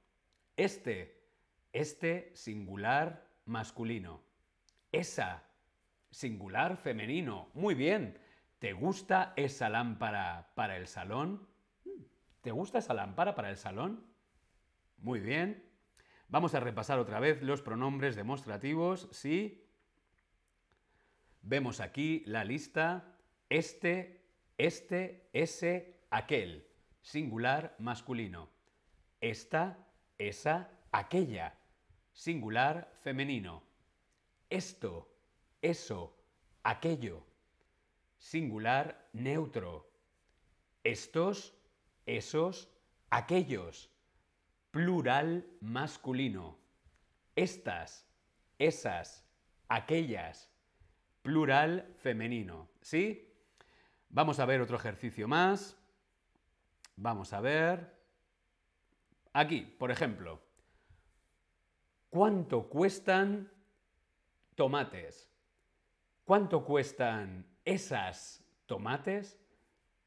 [0.56, 1.24] Este,
[1.72, 4.20] este singular masculino.
[4.92, 5.42] Esa,
[6.10, 7.48] singular femenino.
[7.54, 8.18] Muy bien.
[8.58, 11.47] ¿Te gusta esa lámpara para el salón?
[12.40, 14.04] ¿Te gusta esa lámpara para el salón?
[14.98, 15.64] Muy bien.
[16.28, 19.08] Vamos a repasar otra vez los pronombres demostrativos.
[19.12, 19.66] Sí.
[21.42, 23.16] Vemos aquí la lista.
[23.48, 24.24] Este,
[24.56, 26.68] este, ese, aquel.
[27.00, 28.50] Singular masculino.
[29.20, 31.58] Esta, esa, aquella.
[32.12, 33.62] Singular femenino.
[34.50, 35.14] Esto,
[35.62, 36.16] eso,
[36.62, 37.24] aquello.
[38.16, 39.90] Singular neutro.
[40.84, 41.57] Estos,
[42.08, 42.70] esos,
[43.10, 43.90] aquellos.
[44.70, 46.58] Plural masculino.
[47.36, 48.06] Estas,
[48.58, 49.24] esas,
[49.68, 50.50] aquellas.
[51.22, 52.68] Plural femenino.
[52.80, 53.32] ¿Sí?
[54.08, 55.76] Vamos a ver otro ejercicio más.
[56.96, 57.96] Vamos a ver.
[59.32, 60.40] Aquí, por ejemplo.
[62.10, 63.52] ¿Cuánto cuestan
[64.54, 65.30] tomates?
[66.24, 69.38] ¿Cuánto cuestan esas tomates?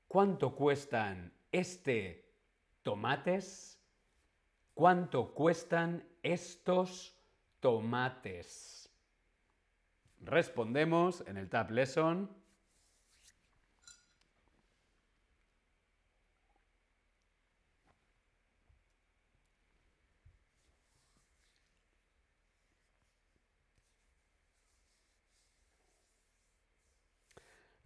[0.07, 2.33] ¿Cuánto cuestan este
[2.83, 3.79] tomates?
[4.73, 7.15] ¿Cuánto cuestan estos
[7.59, 8.89] tomates?
[10.21, 12.40] Respondemos en el Tab Lesson.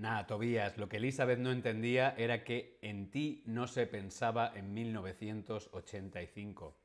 [0.05, 4.71] Nada, Tobías, lo que Elizabeth no entendía era que en ti no se pensaba en
[4.71, 6.77] 1985.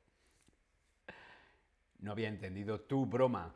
[1.98, 3.54] No había entendido tu broma.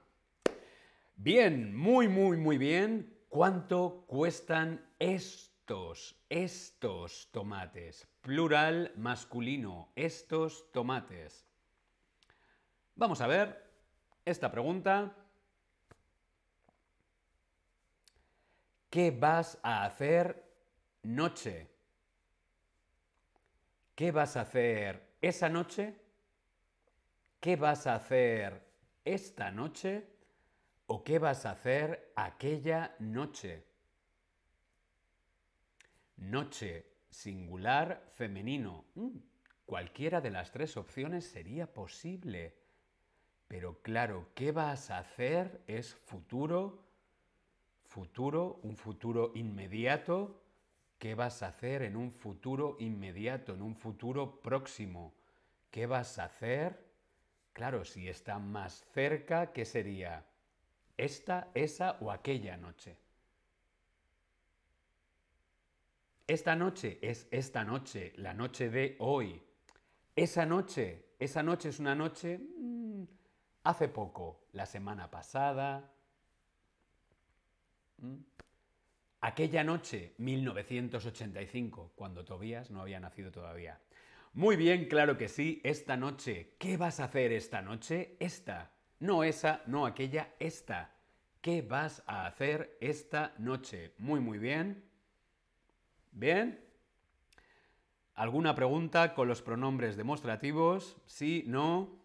[1.16, 3.16] Bien, muy, muy, muy bien.
[3.30, 8.06] ¿Cuánto cuestan estos, estos tomates?
[8.20, 11.48] Plural masculino, estos tomates.
[12.96, 13.72] Vamos a ver
[14.26, 15.23] esta pregunta.
[18.94, 20.40] ¿Qué vas a hacer
[21.02, 21.66] noche?
[23.96, 26.00] ¿Qué vas a hacer esa noche?
[27.40, 28.62] ¿Qué vas a hacer
[29.04, 30.06] esta noche?
[30.86, 33.64] ¿O qué vas a hacer aquella noche?
[36.18, 38.84] Noche, singular, femenino.
[38.94, 39.18] Mm,
[39.66, 42.54] cualquiera de las tres opciones sería posible.
[43.48, 46.83] Pero claro, ¿qué vas a hacer es futuro
[47.94, 50.42] futuro, un futuro inmediato.
[50.98, 55.14] ¿Qué vas a hacer en un futuro inmediato, en un futuro próximo?
[55.70, 56.84] ¿Qué vas a hacer?
[57.52, 60.24] Claro, si está más cerca, ¿qué sería?
[60.96, 62.96] ¿Esta, esa o aquella noche?
[66.26, 69.40] Esta noche es esta noche, la noche de hoy.
[70.16, 73.04] Esa noche, esa noche es una noche mm,
[73.62, 75.94] hace poco, la semana pasada.
[77.98, 78.16] Mm.
[79.20, 83.80] Aquella noche, 1985, cuando Tobías no había nacido todavía.
[84.34, 86.56] Muy bien, claro que sí, esta noche.
[86.58, 88.16] ¿Qué vas a hacer esta noche?
[88.20, 88.72] Esta.
[89.00, 90.94] No esa, no aquella, esta.
[91.40, 93.94] ¿Qué vas a hacer esta noche?
[93.98, 94.84] Muy, muy bien.
[96.12, 96.64] ¿Bien?
[98.14, 100.96] ¿Alguna pregunta con los pronombres demostrativos?
[101.06, 101.44] ¿Sí?
[101.46, 101.98] ¿No?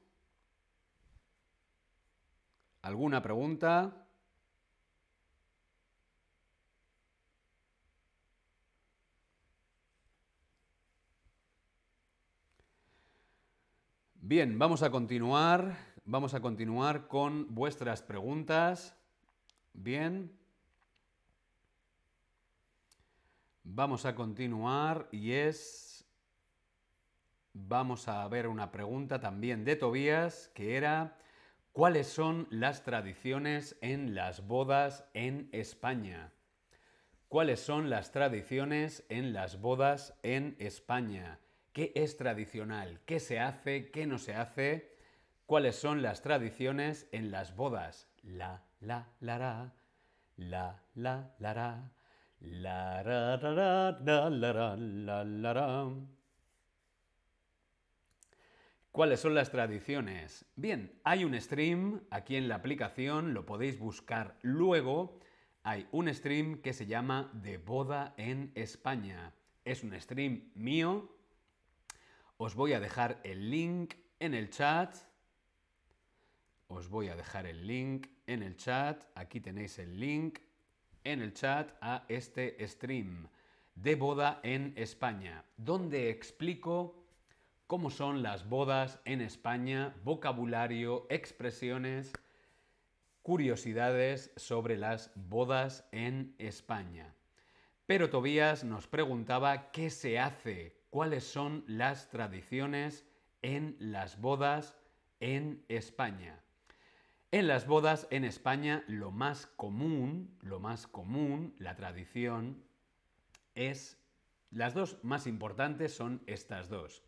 [2.82, 4.08] ¿Alguna pregunta?
[14.30, 15.76] Bien, vamos a continuar.
[16.06, 18.96] Vamos a continuar con vuestras preguntas.
[19.74, 20.32] Bien.
[23.64, 26.06] Vamos a continuar y es...
[27.54, 31.18] Vamos a ver una pregunta también de Tobías que era
[31.72, 36.32] ¿cuáles son las tradiciones en las bodas en España?
[37.30, 41.40] ¿Cuáles son las tradiciones en las bodas en España?
[41.80, 44.98] qué es tradicional, qué se hace, qué no se hace,
[45.46, 48.10] cuáles son las tradiciones en las bodas.
[48.22, 49.74] La, la, la, la,
[50.36, 51.92] la, la, la, la.
[52.42, 55.96] La, ra, ra, ra, la, la, la, la,
[58.92, 60.44] ¿Cuáles son las tradiciones?
[60.58, 65.22] Bien, hay un stream aquí en la aplicación, lo podéis buscar luego.
[65.64, 69.34] Hay un stream que se llama De Boda en España.
[69.64, 71.16] Es un stream mío
[72.42, 74.96] os voy a dejar el link en el chat.
[76.70, 79.04] Os voy a dejar el link en el chat.
[79.14, 80.40] Aquí tenéis el link
[81.04, 83.28] en el chat a este stream
[83.76, 87.04] de boda en España, donde explico
[87.68, 92.14] cómo son las bodas en España, vocabulario, expresiones,
[93.22, 97.14] curiosidades sobre las bodas en España.
[97.86, 103.06] Pero Tobías nos preguntaba qué se hace, cuáles son las tradiciones
[103.42, 104.76] en las bodas
[105.20, 106.42] en España.
[107.32, 112.64] En las bodas en España lo más común, lo más común, la tradición,
[113.54, 113.98] es,
[114.50, 117.04] las dos más importantes son estas dos.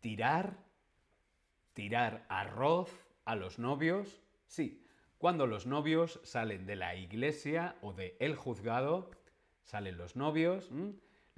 [0.00, 0.56] Tirar,
[1.74, 2.90] tirar arroz
[3.26, 4.82] a los novios, sí,
[5.18, 9.10] cuando los novios salen de la iglesia o de el juzgado,
[9.62, 10.70] salen los novios,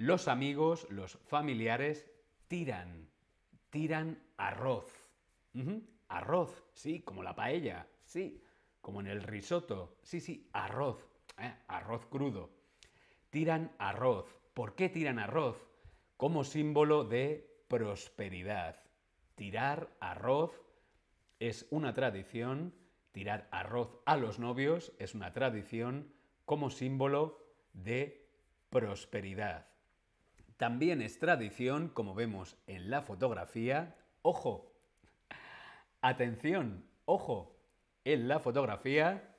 [0.02, 2.10] los amigos, los familiares
[2.48, 3.08] tiran,
[3.70, 4.92] tiran arroz.
[6.08, 7.86] Arroz, sí, como la paella.
[8.04, 8.42] Sí,
[8.80, 9.96] como en el risotto.
[10.02, 11.08] Sí, sí, arroz.
[11.38, 11.54] ¿eh?
[11.68, 12.50] Arroz crudo.
[13.30, 14.26] Tiran arroz.
[14.54, 15.56] ¿Por qué tiran arroz?
[16.16, 18.82] Como símbolo de prosperidad.
[19.36, 20.50] Tirar arroz
[21.38, 22.74] es una tradición.
[23.12, 26.12] Tirar arroz a los novios es una tradición
[26.44, 27.38] como símbolo
[27.72, 28.28] de
[28.68, 29.71] prosperidad.
[30.56, 34.72] También es tradición, como vemos en la fotografía, ojo,
[36.00, 37.56] atención, ojo,
[38.04, 39.34] en la fotografía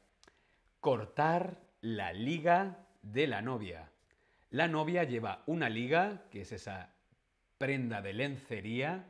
[0.80, 3.90] cortar la liga de la novia.
[4.50, 6.94] La novia lleva una liga, que es esa
[7.58, 9.06] prenda de lencería.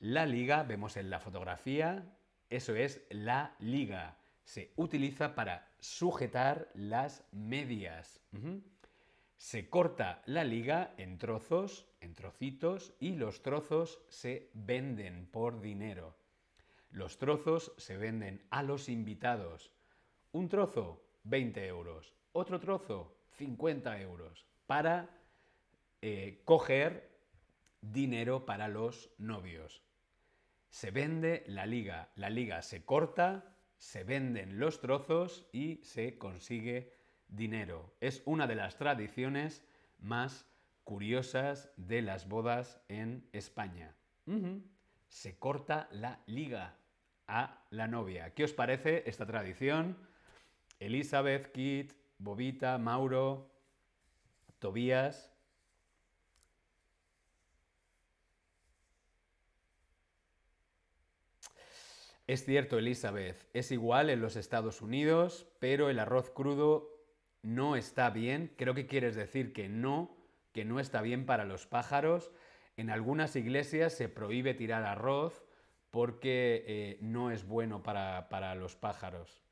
[0.00, 2.04] La liga, vemos en la fotografía,
[2.50, 4.16] eso es la liga.
[4.44, 8.20] Se utiliza para sujetar las medias.
[9.42, 16.14] Se corta la liga en trozos, en trocitos, y los trozos se venden por dinero.
[16.92, 19.72] Los trozos se venden a los invitados.
[20.30, 22.14] Un trozo, 20 euros.
[22.30, 24.46] Otro trozo, 50 euros.
[24.68, 25.10] Para
[26.02, 27.10] eh, coger
[27.80, 29.82] dinero para los novios.
[30.70, 32.10] Se vende la liga.
[32.14, 37.01] La liga se corta, se venden los trozos y se consigue
[37.32, 37.94] dinero.
[38.00, 39.64] Es una de las tradiciones
[39.98, 40.46] más
[40.84, 43.94] curiosas de las bodas en España.
[45.08, 46.76] Se corta la liga
[47.26, 48.34] a la novia.
[48.34, 49.96] ¿Qué os parece esta tradición?
[50.78, 53.50] Elizabeth, Kit, Bobita, Mauro,
[54.58, 55.30] Tobías.
[62.26, 66.91] Es cierto, Elizabeth, es igual en los Estados Unidos, pero el arroz crudo
[67.42, 68.52] no está bien.
[68.56, 70.16] Creo que quieres decir que no,
[70.52, 72.30] que no está bien para los pájaros.
[72.76, 75.44] En algunas iglesias se prohíbe tirar arroz
[75.90, 79.42] porque eh, no es bueno para, los pájaros.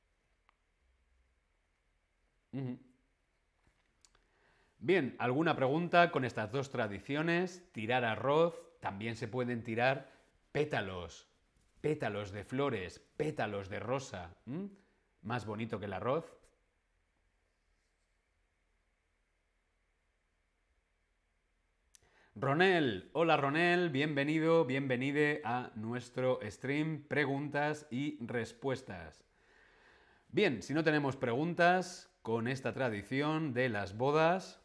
[4.79, 7.71] Bien, ¿alguna pregunta con estas dos tradiciones?
[7.73, 10.11] Tirar arroz, también se pueden tirar
[10.51, 11.29] pétalos,
[11.83, 14.35] pétalos de flores, pétalos de rosa.
[15.23, 16.40] Más bonito que el arroz.
[22.41, 29.23] Ronel, hola Ronel, bienvenido, bienvenide a nuestro stream Preguntas y Respuestas.
[30.31, 34.59] Bien, si no tenemos preguntas con esta tradición de las bodas,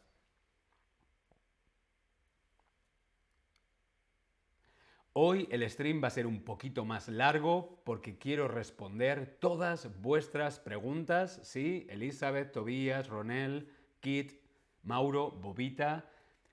[5.12, 10.60] Hoy el stream va a ser un poquito más largo porque quiero responder todas vuestras
[10.60, 11.40] preguntas.
[11.42, 13.70] Sí, Elizabeth, Tobías, Ronel,
[14.00, 14.40] Kit,
[14.82, 16.06] Mauro, Bobita.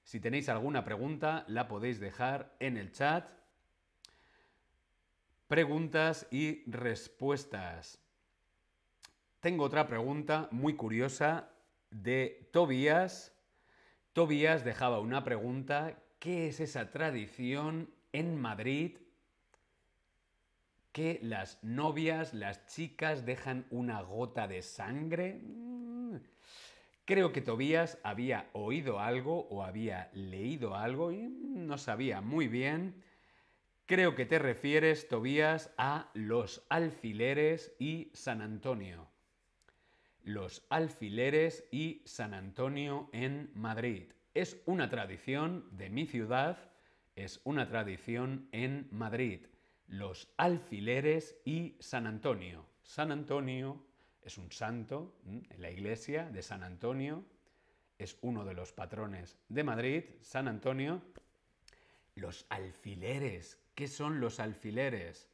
[0.04, 3.26] Si tenéis alguna pregunta, la podéis dejar en el chat.
[5.48, 8.00] Preguntas y respuestas.
[9.40, 11.50] Tengo otra pregunta muy curiosa
[11.90, 13.34] de Tobías.
[14.14, 15.98] Tobías dejaba una pregunta.
[16.20, 18.98] ¿Qué es esa tradición en Madrid
[20.92, 25.42] que las novias, las chicas dejan una gota de sangre?
[27.06, 33.04] Creo que Tobías había oído algo o había leído algo y no sabía muy bien.
[33.86, 39.08] Creo que te refieres, Tobías, a los alfileres y San Antonio.
[40.24, 44.14] Los alfileres y San Antonio en Madrid.
[44.34, 46.74] Es una tradición de mi ciudad
[47.16, 49.46] es una tradición en Madrid.
[49.88, 52.66] Los alfileres y San Antonio.
[52.82, 53.86] San Antonio
[54.26, 57.26] es un santo en la iglesia de San Antonio.
[57.98, 61.02] Es uno de los patrones de Madrid, San Antonio.
[62.16, 63.60] Los alfileres.
[63.76, 65.28] ¿Qué son los alfileres?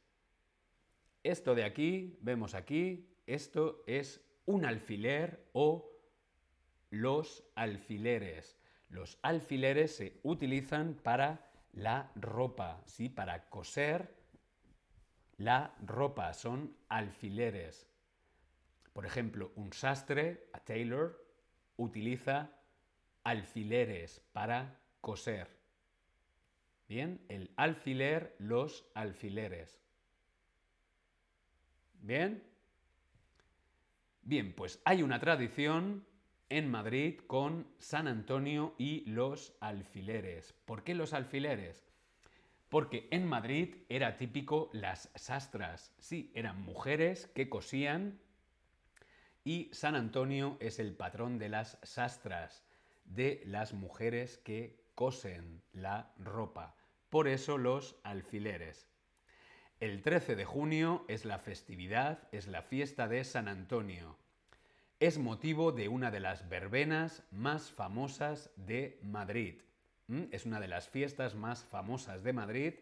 [1.22, 5.90] Esto de aquí, vemos aquí, esto es un alfiler o
[6.90, 8.56] los alfileres.
[8.88, 13.08] Los alfileres se utilizan para la ropa, ¿sí?
[13.08, 14.14] Para coser
[15.36, 17.89] la ropa, son alfileres.
[18.92, 21.24] Por ejemplo, un sastre, a tailor,
[21.76, 22.50] utiliza
[23.24, 25.48] alfileres para coser.
[26.88, 29.80] Bien, el alfiler, los alfileres.
[31.94, 32.42] Bien.
[34.22, 36.04] Bien, pues hay una tradición
[36.48, 40.52] en Madrid con San Antonio y los alfileres.
[40.64, 41.86] ¿Por qué los alfileres?
[42.68, 45.94] Porque en Madrid era típico las sastras.
[45.98, 48.20] Sí, eran mujeres que cosían
[49.44, 52.64] y San Antonio es el patrón de las sastras,
[53.04, 56.76] de las mujeres que cosen la ropa.
[57.08, 58.86] Por eso los alfileres.
[59.80, 64.20] El 13 de junio es la festividad, es la fiesta de San Antonio
[65.00, 69.62] es motivo de una de las verbenas más famosas de Madrid.
[70.08, 70.24] ¿Mm?
[70.30, 72.74] Es una de las fiestas más famosas de Madrid.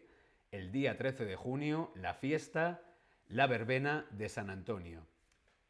[0.51, 2.81] El día 13 de junio, la fiesta,
[3.29, 5.07] la verbena de San Antonio,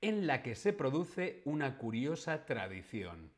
[0.02, 3.32] en la que se produce una curiosa tradición.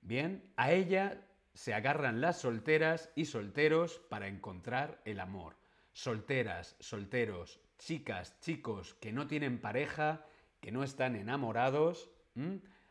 [0.00, 5.56] Bien, a ella se agarran las solteras y solteros para encontrar el amor.
[5.92, 10.24] Solteras, solteros, chicas, chicos que no tienen pareja,
[10.60, 12.10] que no están enamorados,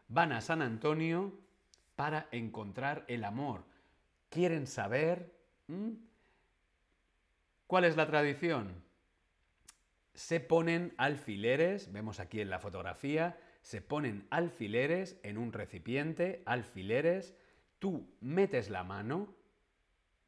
[0.08, 1.34] van a San Antonio
[1.96, 3.64] para encontrar el amor.
[4.30, 5.34] Quieren saber
[7.68, 8.84] cuál es la tradición.
[10.14, 17.36] Se ponen alfileres, vemos aquí en la fotografía, se ponen alfileres en un recipiente, alfileres,
[17.80, 19.34] tú metes la mano,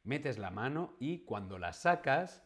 [0.02, 2.42] metes la mano y cuando la sacas,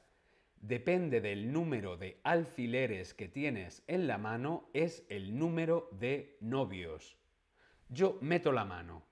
[0.60, 7.16] depende del número de alfileres que tienes en la mano, es el número de novios.
[7.88, 9.04] Yo meto la mano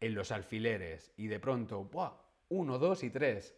[0.00, 2.12] en los alfileres y de pronto, ¡buah!
[2.48, 3.56] Uno, dos y tres.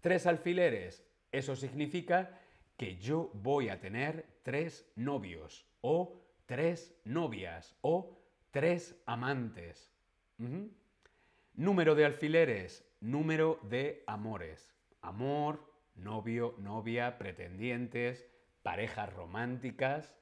[0.00, 1.04] Tres alfileres.
[1.32, 2.40] Eso significa
[2.76, 8.18] que yo voy a tener tres novios o tres novias o
[8.50, 9.92] tres amantes.
[11.54, 14.74] Número de alfileres, número de amores.
[15.02, 18.26] Amor, novio, novia, pretendientes,
[18.62, 20.16] parejas románticas.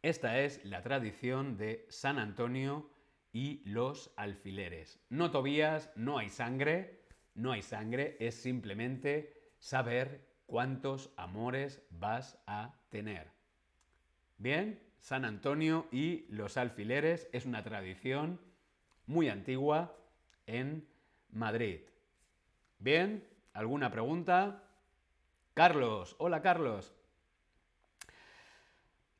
[0.00, 2.90] Esta es la tradición de San Antonio
[3.32, 4.98] y los alfileres.
[5.08, 7.04] No Tobías, no hay sangre,
[7.34, 13.30] no hay sangre, es simplemente saber cuántos amores vas a tener.
[14.38, 18.40] Bien, San Antonio y los alfileres es una tradición
[19.06, 19.96] muy antigua
[20.46, 20.86] en
[21.30, 21.80] Madrid.
[22.78, 23.24] Bien,
[23.54, 24.62] ¿Alguna pregunta?
[25.52, 26.94] Carlos, hola Carlos.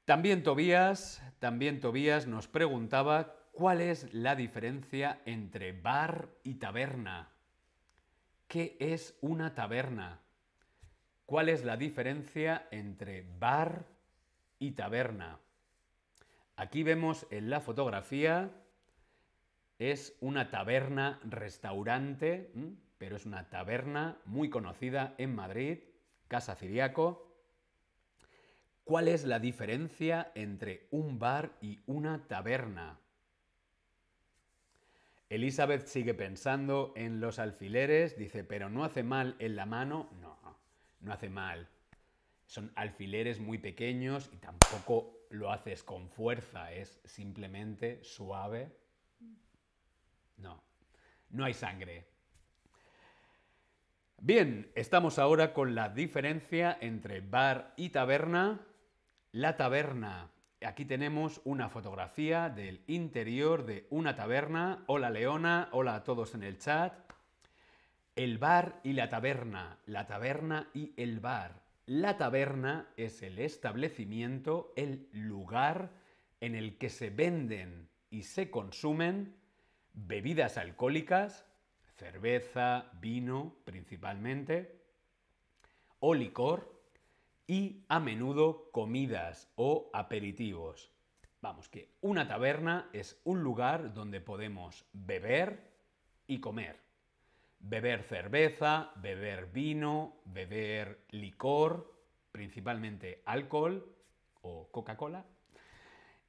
[0.06, 7.28] También Tobías, también Tobías nos preguntaba ¿cuál es la diferencia entre bar y taberna?
[8.48, 10.21] ¿Qué es una taberna?
[11.32, 13.86] ¿Cuál es la diferencia entre bar
[14.58, 15.38] y taberna?
[16.56, 18.50] Aquí vemos en la fotografía,
[19.78, 22.52] es una taberna restaurante,
[22.98, 25.78] pero es una taberna muy conocida en Madrid,
[26.28, 27.34] Casa Ciriaco.
[28.84, 33.00] ¿Cuál es la diferencia entre un bar y una taberna?
[35.30, 40.10] Elizabeth sigue pensando en los alfileres, dice, pero no hace mal en la mano.
[40.20, 40.41] No,
[41.02, 41.68] no hace mal.
[42.46, 48.74] Son alfileres muy pequeños y tampoco lo haces con fuerza, es simplemente suave.
[50.36, 50.62] No,
[51.30, 52.08] no hay sangre.
[54.18, 58.66] Bien, estamos ahora con la diferencia entre bar y taberna.
[59.32, 60.32] La taberna
[60.66, 64.84] aquí tenemos una fotografía del interior de una taberna.
[64.86, 66.92] Hola Leona, hola a todos en el chat.
[68.14, 71.62] El bar y la taberna, la taberna y el bar.
[71.86, 75.90] La taberna es el establecimiento, el lugar
[76.40, 79.34] en el que se venden y se consumen
[79.94, 81.46] bebidas alcohólicas,
[81.96, 84.78] cerveza, vino principalmente,
[85.98, 86.72] o licor,
[87.46, 90.90] y a menudo comidas o aperitivos.
[91.40, 95.70] Vamos, que una taberna es un lugar donde podemos beber
[96.26, 96.91] y comer.
[97.62, 101.92] Beber cerveza, beber vino, beber licor,
[102.30, 103.96] principalmente alcohol
[104.42, 105.24] o Coca-Cola.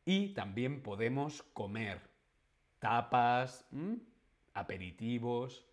[0.06, 2.00] Y también podemos comer
[2.80, 3.66] tapas,
[4.54, 5.66] aperitivos,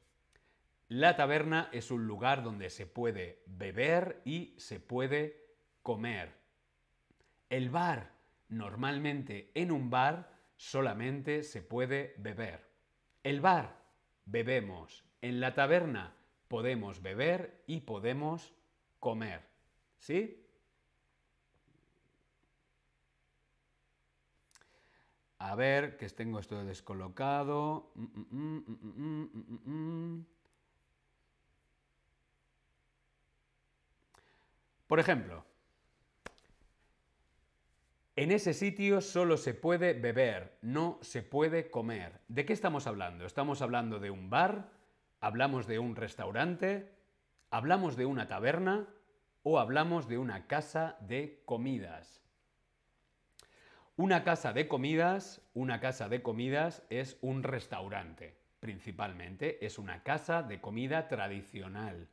[0.91, 5.41] la taberna es un lugar donde se puede beber y se puede
[5.85, 6.33] comer.
[7.49, 8.11] El bar,
[8.49, 12.69] normalmente en un bar solamente se puede beber.
[13.23, 13.77] El bar,
[14.25, 15.05] bebemos.
[15.23, 16.15] En la taberna
[16.49, 18.53] podemos beber y podemos
[18.99, 19.43] comer.
[19.99, 20.47] ¿Sí?
[25.39, 27.93] A ver, que tengo esto descolocado.
[27.95, 29.31] Mm, mm,
[29.65, 30.27] mm,
[34.87, 35.45] Por ejemplo,
[38.17, 42.21] en ese sitio solo se puede beber, no se puede comer.
[42.27, 43.25] ¿De qué estamos hablando?
[43.25, 44.80] ¿Estamos hablando de un bar?
[45.23, 46.91] ¿Hablamos de un restaurante?
[47.51, 48.87] ¿Hablamos de una taberna?
[49.43, 52.23] ¿O hablamos de una casa de comidas?
[53.97, 60.43] Una casa de comidas, una casa de comidas es un restaurante, principalmente es una casa
[60.43, 62.09] de comida tradicional,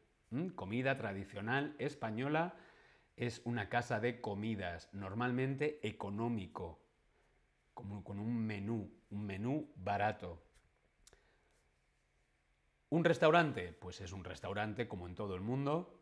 [0.56, 2.56] comida tradicional española
[3.16, 6.82] es una casa de comidas, normalmente económico,
[7.74, 10.47] con un menú, un menú barato.
[12.90, 13.74] ¿Un restaurante?
[13.74, 15.94] Pues es un restaurante como en todo el mundo.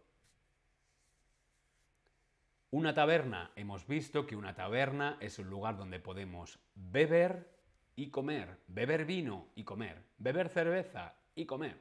[2.71, 7.49] Una taberna, hemos visto que una taberna es un lugar donde podemos beber
[7.95, 11.79] y comer, beber vino y comer, beber cerveza y comer.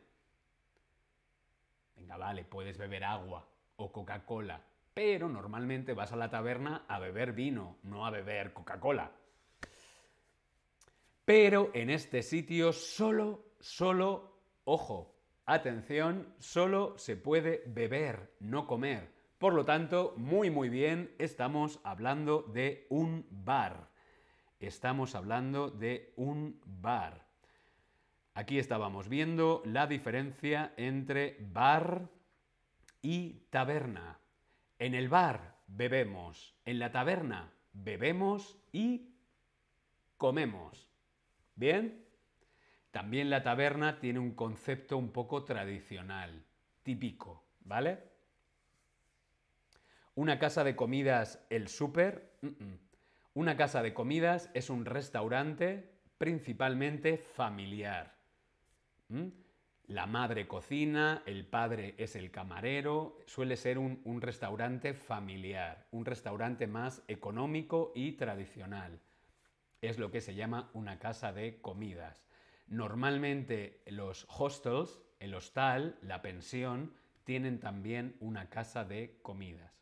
[1.97, 3.47] Venga, vale, puedes beber agua
[3.77, 4.63] o Coca-Cola,
[4.95, 9.11] pero normalmente vas a la taberna a beber vino, no a beber Coca-Cola.
[11.25, 14.34] Pero en este sitio solo, solo,
[14.65, 15.15] ojo,
[15.47, 19.13] atención, solo se puede beber, no comer.
[19.39, 23.91] Por lo tanto, muy muy bien, estamos hablando de un bar.
[24.61, 27.27] Estamos hablando de un bar.
[28.33, 32.09] Aquí estábamos viendo la diferencia entre bar
[33.03, 34.19] y taberna.
[34.79, 39.15] En el bar bebemos, en la taberna bebemos y
[40.17, 40.89] comemos.
[41.55, 42.04] ¿Bien?
[42.95, 46.45] También la taberna tiene un concepto un poco tradicional,
[46.85, 47.99] típico, ¿vale?
[50.15, 52.39] Una casa de comidas, el súper.
[53.35, 58.15] Una casa de comidas es un restaurante principalmente familiar.
[59.89, 66.69] La madre cocina, el padre es el camarero, suele ser un, restaurante familiar, un restaurante
[66.69, 69.01] más económico y tradicional.
[69.83, 72.25] Es lo que se llama una casa de comidas.
[72.67, 76.93] Normalmente los hostels, el hostal, la pensión,
[77.25, 79.73] tienen también una casa de comidas.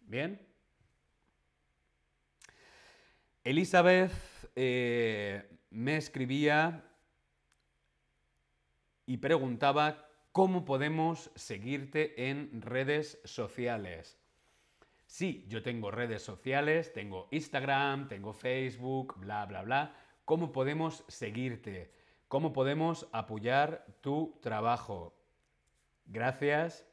[0.00, 0.46] ¿Bien?
[3.44, 4.12] Elizabeth
[4.56, 6.84] eh, me escribía
[9.06, 14.18] y preguntaba cómo podemos seguirte en redes sociales.
[15.06, 19.96] Sí, yo tengo redes sociales, tengo Instagram, tengo Facebook, bla, bla, bla.
[20.26, 21.90] cómo podemos seguirte,
[22.28, 25.14] cómo podemos apoyar tu trabajo.
[26.06, 26.86] Gracias,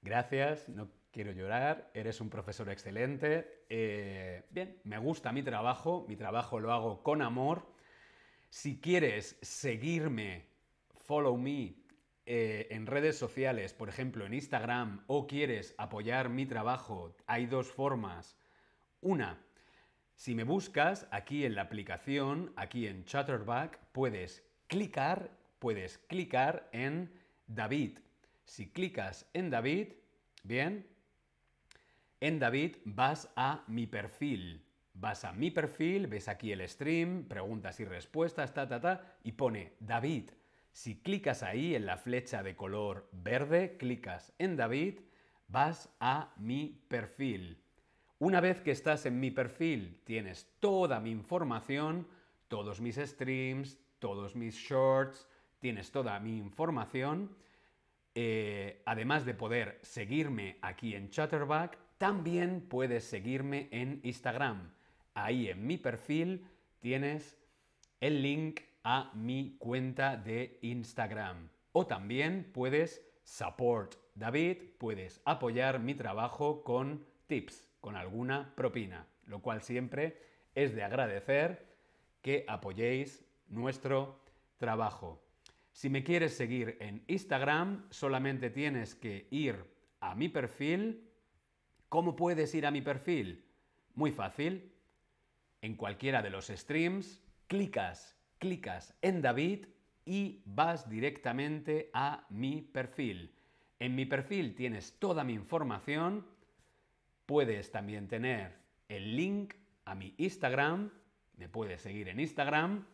[0.00, 3.64] gracias, no quiero llorar, eres un profesor excelente.
[3.68, 7.66] Eh, bien, me gusta mi trabajo, mi trabajo lo hago con amor.
[8.48, 10.46] Si quieres seguirme,
[10.94, 11.74] follow me
[12.26, 17.70] eh, en redes sociales, por ejemplo en Instagram, o quieres apoyar mi trabajo, hay dos
[17.70, 18.36] formas.
[19.00, 19.45] Una,
[20.16, 27.12] si me buscas aquí en la aplicación, aquí en Chatterback, puedes clicar, puedes clicar en
[27.46, 27.98] David.
[28.46, 29.92] Si clicas en David,
[30.42, 30.86] bien,
[32.20, 34.64] en David vas a mi perfil.
[34.94, 39.32] Vas a mi perfil, ves aquí el stream, preguntas y respuestas, ta, ta, ta, y
[39.32, 40.30] pone David.
[40.72, 45.00] Si clicas ahí en la flecha de color verde, clicas en David,
[45.48, 47.65] vas a mi perfil.
[48.18, 52.06] Una vez que estás en mi perfil, tienes toda mi información,
[52.48, 57.36] todos mis streams, todos mis shorts, tienes toda mi información.
[58.14, 64.72] Eh, además de poder seguirme aquí en Chatterback, también puedes seguirme en Instagram.
[65.12, 66.46] Ahí en mi perfil
[66.80, 67.36] tienes
[68.00, 71.50] el link a mi cuenta de Instagram.
[71.72, 79.40] O también puedes support David, puedes apoyar mi trabajo con tips, con alguna propina, lo
[79.40, 80.20] cual siempre
[80.56, 81.64] es de agradecer
[82.20, 84.18] que apoyéis nuestro
[84.56, 85.22] trabajo.
[85.70, 89.64] Si me quieres seguir en Instagram, solamente tienes que ir
[90.00, 91.06] a mi perfil
[91.88, 93.44] ¿Cómo puedes ir a mi perfil?
[93.94, 94.72] Muy fácil.
[95.62, 99.66] En cualquiera de los streams, clicas, clicas en David
[100.04, 103.34] y vas directamente a mi perfil.
[103.78, 106.26] En mi perfil tienes toda mi información.
[107.26, 108.56] Puedes también tener
[108.88, 109.54] el link
[109.84, 110.92] a mi Instagram.
[111.36, 112.86] Me puedes seguir en Instagram.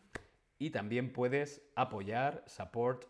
[0.57, 3.05] Y también puedes apoyar Support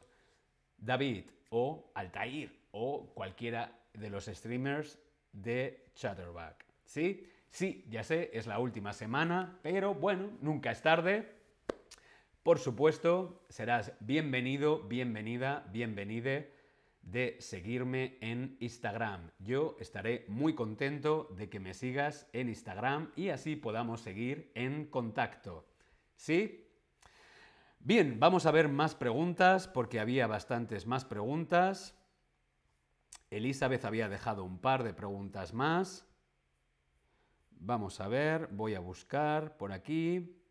[0.78, 4.99] David o Altair o cualquiera de los streamers
[5.32, 6.65] de Chatterback.
[6.84, 7.30] ¿Sí?
[7.49, 11.32] Sí, ya sé, es la última semana, pero bueno, nunca es tarde.
[12.41, 16.51] Por supuesto, serás bienvenido, bienvenida, bienvenide
[17.03, 19.29] de seguirme en Instagram.
[19.39, 24.85] Yo estaré muy contento de que me sigas en Instagram y así podamos seguir en
[24.85, 25.67] contacto.
[26.15, 26.67] ¿Sí?
[27.79, 31.99] Bien, vamos a ver más preguntas porque había bastantes más preguntas.
[33.29, 36.07] Elizabeth había dejado un par de preguntas más.
[37.51, 40.42] Vamos a ver, voy a buscar por aquí.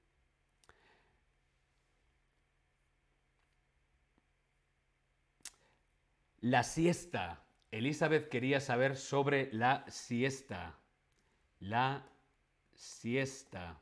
[6.43, 7.45] La siesta.
[7.70, 10.76] Elizabeth quería saber sobre la siesta.
[11.61, 12.05] La
[12.74, 13.80] siesta.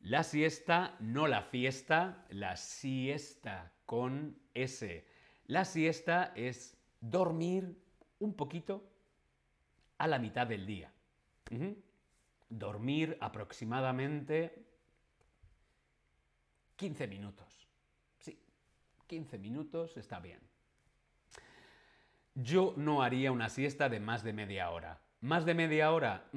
[0.00, 5.06] La siesta, no la fiesta, la siesta con S.
[5.46, 7.80] La siesta es dormir
[8.18, 8.90] un poquito
[9.98, 10.92] a la mitad del día.
[12.48, 14.66] Dormir aproximadamente
[16.74, 17.68] 15 minutos.
[18.18, 18.36] Sí,
[19.06, 20.45] 15 minutos está bien.
[22.38, 25.00] Yo no haría una siesta de más de media hora.
[25.22, 26.28] Más de media hora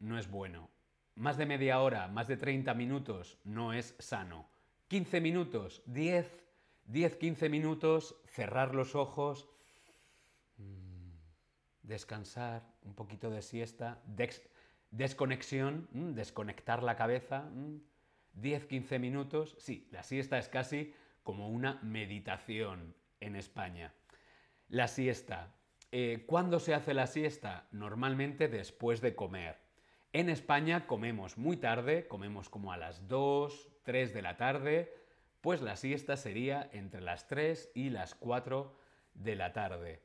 [0.00, 0.70] no es bueno.
[1.14, 4.48] Más de media hora, más de 30 minutos no es sano.
[4.88, 6.26] 15 minutos, 10,
[6.86, 9.46] 10, 15 minutos, cerrar los ojos,
[11.82, 14.02] descansar, un poquito de siesta,
[14.90, 17.50] desconexión, desconectar la cabeza,
[18.40, 19.54] 10-15 minutos.
[19.58, 23.92] Sí, la siesta es casi como una meditación en España.
[24.72, 25.52] La siesta.
[25.90, 27.68] Eh, ¿Cuándo se hace la siesta?
[27.72, 29.58] Normalmente después de comer.
[30.14, 34.94] En España comemos muy tarde, comemos como a las 2, 3 de la tarde,
[35.42, 38.74] pues la siesta sería entre las 3 y las 4
[39.12, 40.00] de la tarde.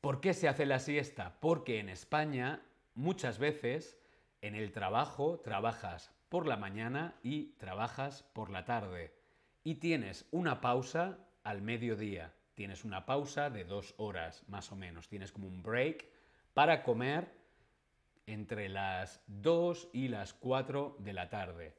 [0.00, 1.40] ¿Por qué se hace la siesta?
[1.40, 2.62] Porque en España
[2.94, 3.98] muchas veces
[4.40, 9.12] en el trabajo trabajas por la mañana y trabajas por la tarde.
[9.64, 12.32] Y tienes una pausa al mediodía.
[12.54, 15.08] Tienes una pausa de dos horas más o menos.
[15.08, 16.06] Tienes como un break
[16.54, 17.32] para comer
[18.26, 21.74] entre las 2 y las 4 de la tarde.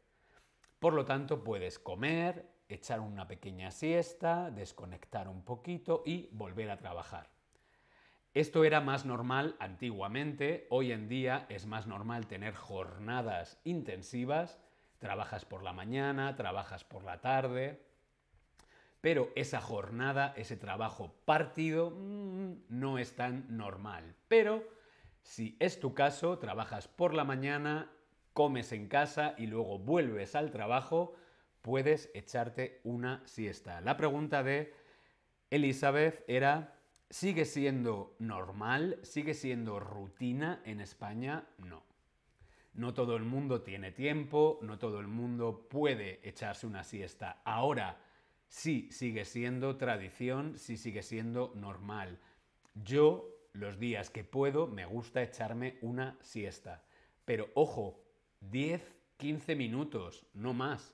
[0.80, 6.78] Por lo tanto, puedes comer, echar una pequeña siesta, desconectar un poquito y volver a
[6.78, 7.30] trabajar.
[8.34, 14.60] Esto era más normal antiguamente, hoy en día es más normal tener jornadas intensivas,
[14.98, 17.86] trabajas por la mañana, trabajas por la tarde,
[19.04, 24.16] pero esa jornada, ese trabajo partido, mm, no es tan normal.
[24.30, 24.64] Pero
[25.22, 27.92] si es tu caso, trabajas por la mañana,
[28.32, 31.16] comes en casa y luego vuelves al trabajo,
[31.62, 33.82] puedes echarte una siesta.
[33.82, 34.74] La pregunta de
[35.50, 36.80] Elizabeth era,
[37.10, 39.00] ¿sigue siendo normal?
[39.02, 41.44] ¿Sigue siendo rutina en España?
[41.58, 41.84] No.
[42.74, 47.42] No todo el mundo tiene tiempo, no todo el mundo puede echarse una siesta.
[47.44, 47.98] Ahora,
[48.54, 52.20] sí sigue siendo tradición, sí sigue siendo normal.
[52.76, 56.84] Yo, los días que puedo, me gusta echarme una siesta.
[57.26, 58.00] Pero ojo,
[58.42, 60.94] 10, 15 minutos, no más.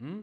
[0.00, 0.22] ¿Mm?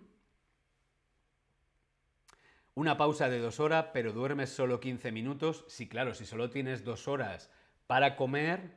[2.76, 5.64] Una pausa de dos horas, pero duermes solo 15 minutos.
[5.70, 7.50] Sí, claro, si solo tienes dos horas
[7.88, 8.76] para comer,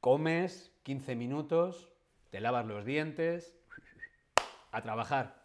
[0.00, 1.92] comes 15 minutos,
[2.30, 3.54] te lavas los dientes,
[4.72, 5.39] a trabajar.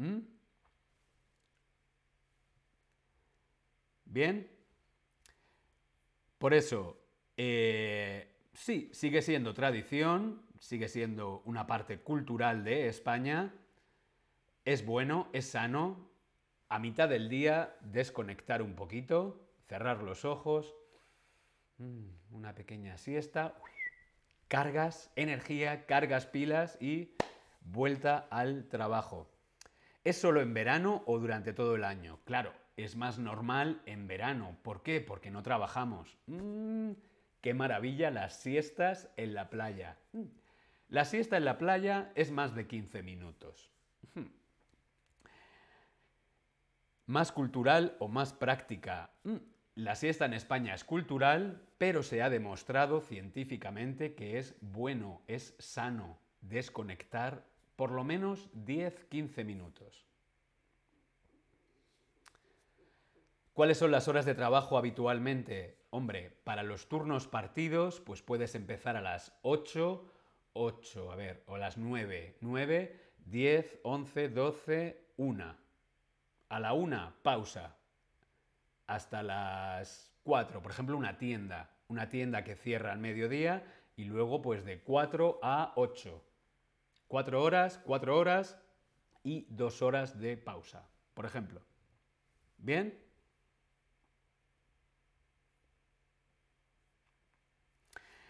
[0.00, 0.20] ¿Mm?
[4.06, 4.50] ¿Bien?
[6.38, 6.96] Por eso,
[7.36, 13.52] eh, sí, sigue siendo tradición, sigue siendo una parte cultural de España,
[14.64, 16.08] es bueno, es sano,
[16.70, 20.74] a mitad del día desconectar un poquito, cerrar los ojos,
[21.76, 23.54] mm, una pequeña siesta,
[24.48, 27.12] cargas energía, cargas pilas y
[27.60, 29.29] vuelta al trabajo.
[30.02, 32.20] ¿Es solo en verano o durante todo el año?
[32.24, 34.56] Claro, es más normal en verano.
[34.62, 35.00] ¿Por qué?
[35.00, 36.16] Porque no trabajamos.
[36.26, 36.92] Mm,
[37.42, 39.98] ¡Qué maravilla las siestas en la playa!
[40.12, 40.22] Mm,
[40.88, 43.70] la siesta en la playa es más de 15 minutos.
[47.06, 49.10] Más cultural o más práctica.
[49.24, 49.36] Mm,
[49.74, 55.54] la siesta en España es cultural, pero se ha demostrado científicamente que es bueno, es
[55.58, 57.49] sano desconectar
[57.80, 60.04] por lo menos 10-15 minutos.
[63.54, 65.78] ¿Cuáles son las horas de trabajo habitualmente?
[65.88, 70.04] Hombre, para los turnos partidos, pues puedes empezar a las 8,
[70.52, 75.56] 8, a ver, o las 9, 9, 10, 11, 12, 1.
[76.50, 77.78] A la una, pausa.
[78.88, 80.60] Hasta las cuatro.
[80.60, 81.70] Por ejemplo, una tienda.
[81.88, 83.64] Una tienda que cierra al mediodía
[83.96, 86.26] y luego pues de 4 a 8.
[87.10, 88.56] Cuatro horas, cuatro horas
[89.24, 91.60] y dos horas de pausa, por ejemplo.
[92.56, 92.96] ¿Bien?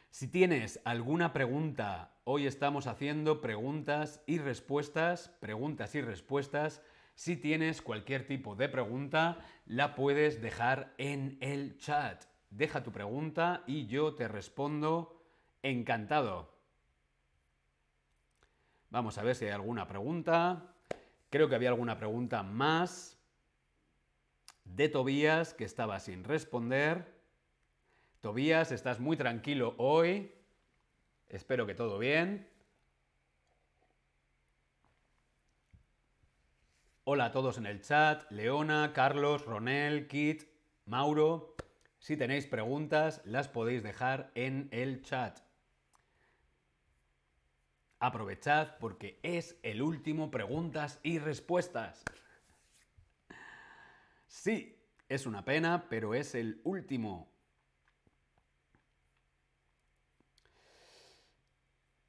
[0.08, 6.80] Si tienes alguna pregunta, hoy estamos haciendo preguntas y respuestas, preguntas y respuestas
[7.14, 12.24] si tienes cualquier tipo de pregunta, la puedes dejar en el chat.
[12.48, 15.22] Deja tu pregunta y yo te respondo
[15.62, 16.59] encantado.
[18.90, 20.74] Vamos a ver si hay alguna pregunta.
[21.30, 23.16] Creo que había alguna pregunta más
[24.64, 27.14] de Tobías que estaba sin responder.
[28.20, 30.34] Tobías, estás muy tranquilo hoy.
[31.28, 32.50] Espero que todo bien.
[37.04, 40.42] Hola a todos en el chat, Leona, Carlos, Ronel, Kit,
[40.86, 41.54] Mauro.
[42.00, 45.38] Si tenéis preguntas, las podéis dejar en el chat.
[48.00, 52.02] Aprovechad porque es el último preguntas y respuestas.
[54.26, 57.30] Sí, es una pena, pero es el último.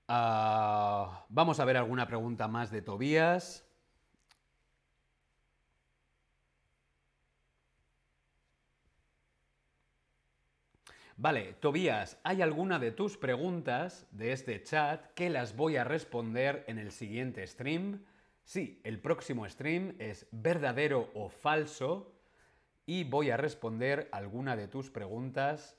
[0.08, 3.71] Ah, vamos a ver alguna pregunta más de Tobías.
[11.22, 16.66] Vale, Tobías, ¿hay alguna de tus preguntas de este chat que las voy a responder
[16.68, 18.04] en el siguiente stream?
[18.44, 22.12] Sí, el próximo stream es verdadero o falso
[22.88, 25.78] y voy a responder alguna de tus preguntas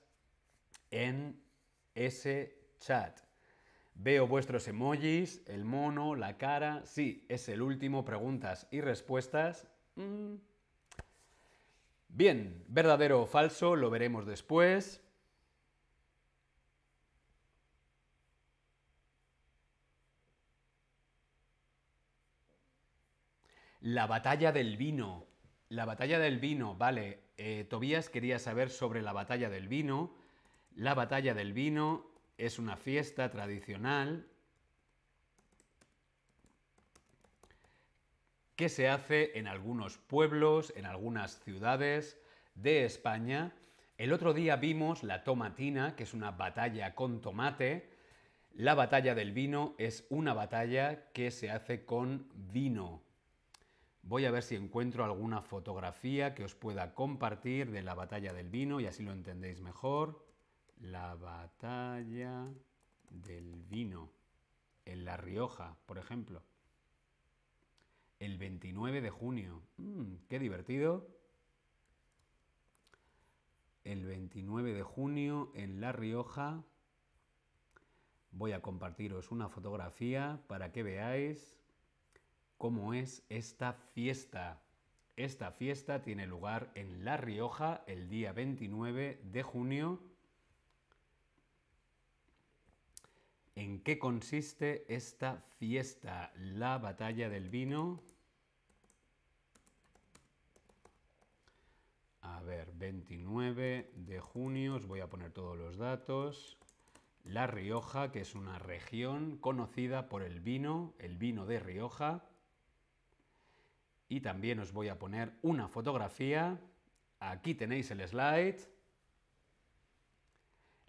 [0.93, 1.43] en
[1.97, 3.19] ese chat.
[3.97, 6.83] Veo vuestros emojis, el mono, la cara.
[6.85, 9.67] Sí, es el último preguntas y respuestas.
[9.97, 10.37] Mm.
[12.11, 15.03] Bien, verdadero o falso, lo veremos después.
[23.83, 25.27] La batalla del vino.
[25.69, 27.25] La batalla del vino, vale.
[27.37, 30.15] Eh, Tobías quería saber sobre la batalla del vino.
[30.77, 32.07] La batalla del vino
[32.39, 34.29] es una fiesta tradicional
[38.55, 42.21] que se hace en algunos pueblos, en algunas ciudades
[42.55, 43.53] de España.
[43.99, 47.91] El otro día vimos la tomatina, que es una batalla con tomate.
[48.53, 53.03] La batalla del vino es una batalla que se hace con vino.
[54.03, 58.49] Voy a ver si encuentro alguna fotografía que os pueda compartir de la batalla del
[58.49, 60.27] vino y así lo entendéis mejor.
[60.81, 62.49] La batalla
[63.11, 64.11] del vino
[64.85, 66.43] en La Rioja, por ejemplo.
[68.19, 69.63] El 29 de junio.
[69.77, 71.09] Mm, ¡Qué divertido!
[73.85, 76.65] El 29 de junio en La Rioja
[78.33, 81.62] voy a compartiros una fotografía para que veáis
[82.63, 84.63] cómo es esta fiesta.
[85.17, 90.01] Esta fiesta tiene lugar en La Rioja el día 29 de junio.
[93.57, 96.31] ¿En qué consiste esta fiesta?
[96.37, 98.01] La batalla del vino.
[102.21, 106.59] A ver, 29 de junio, os voy a poner todos los datos.
[107.25, 112.23] La Rioja, que es una región conocida por el vino, el vino de Rioja.
[114.13, 116.61] Y también os voy a poner una fotografía.
[117.19, 118.59] Aquí tenéis el slide.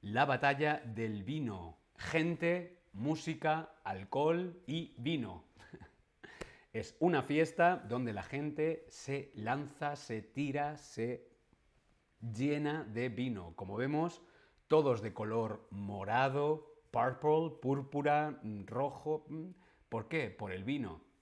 [0.02, 1.78] La batalla del vino.
[1.96, 5.46] Gente, música, alcohol y vino.
[6.74, 11.26] Es una fiesta donde la gente se lanza, se tira, se
[12.20, 13.54] llena de vino.
[13.56, 14.22] Como vemos,
[14.68, 19.26] todos de color morado, purple, púrpura, rojo.
[19.88, 20.30] ¿Por qué?
[20.30, 21.13] Por el vino.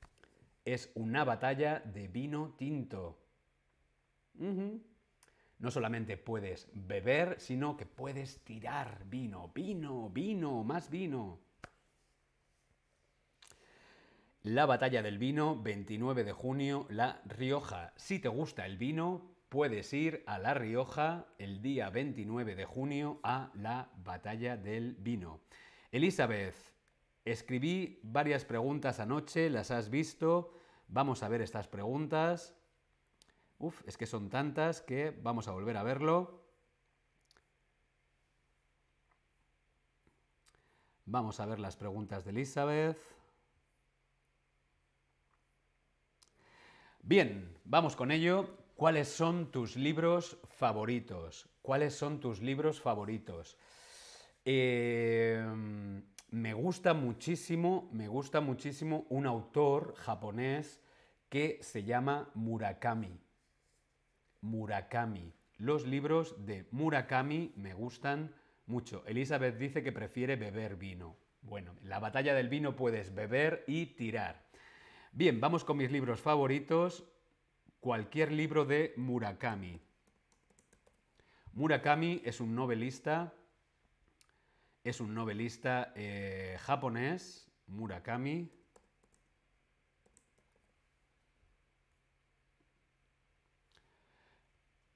[0.66, 3.20] Es una batalla de vino tinto.
[5.60, 11.40] No solamente puedes beber, sino que puedes tirar vino, vino, vino, más vino.
[14.44, 17.94] La batalla del vino, 29 de junio, La Rioja.
[17.96, 23.20] Si te gusta el vino, puedes ir a La Rioja el día 29 de junio
[23.22, 25.42] a la batalla del vino.
[25.92, 26.56] Elizabeth,
[27.26, 30.54] escribí varias preguntas anoche, las has visto.
[30.88, 32.56] Vamos a ver estas preguntas.
[33.60, 36.42] Uf, es que son tantas que vamos a volver a verlo.
[41.06, 42.98] Vamos a ver las preguntas de Elizabeth.
[47.04, 48.58] Bien, vamos con ello.
[48.76, 51.50] ¿Cuáles son tus libros favoritos?
[51.62, 53.58] ¿Cuáles son tus libros favoritos?
[54.46, 60.82] Em, me gusta muchísimo, me gusta muchísimo un autor japonés
[61.30, 63.20] que se llama Murakami.
[64.40, 65.34] Murakami.
[65.58, 68.34] Los libros de Murakami me gustan
[68.66, 69.04] mucho.
[69.06, 71.18] Elizabeth dice que prefiere beber vino.
[71.42, 74.46] Bueno, en la batalla del vino puedes beber y tirar.
[75.12, 77.04] Bien, vamos con mis libros favoritos
[77.82, 79.82] cualquier libro de Murakami.
[81.54, 83.34] Murakami es un novelista,
[84.84, 88.50] es un novelista eh, japonés, Murakami.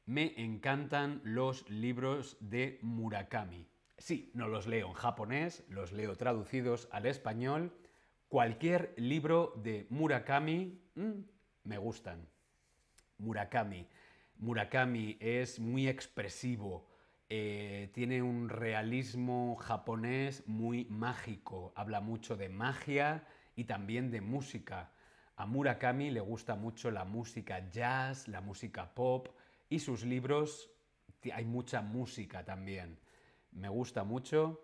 [0.07, 3.67] Me encantan los libros de Murakami.
[3.97, 7.71] Sí, no los leo en japonés, los leo traducidos al español.
[8.27, 11.21] Cualquier libro de Murakami mm,
[11.63, 12.28] me gustan.
[13.17, 13.87] Murakami.
[14.37, 16.86] Murakami es muy expresivo,
[17.29, 24.91] eh, tiene un realismo japonés muy mágico, habla mucho de magia y también de música.
[25.35, 29.29] A Murakami le gusta mucho la música jazz, la música pop
[29.69, 30.71] y sus libros
[31.31, 32.99] hay mucha música también.
[33.51, 34.61] Me gusta mucho.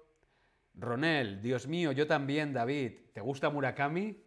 [0.73, 2.93] Ronel, Dios mío, yo también, David.
[3.13, 4.23] ¿Te gusta Murakami?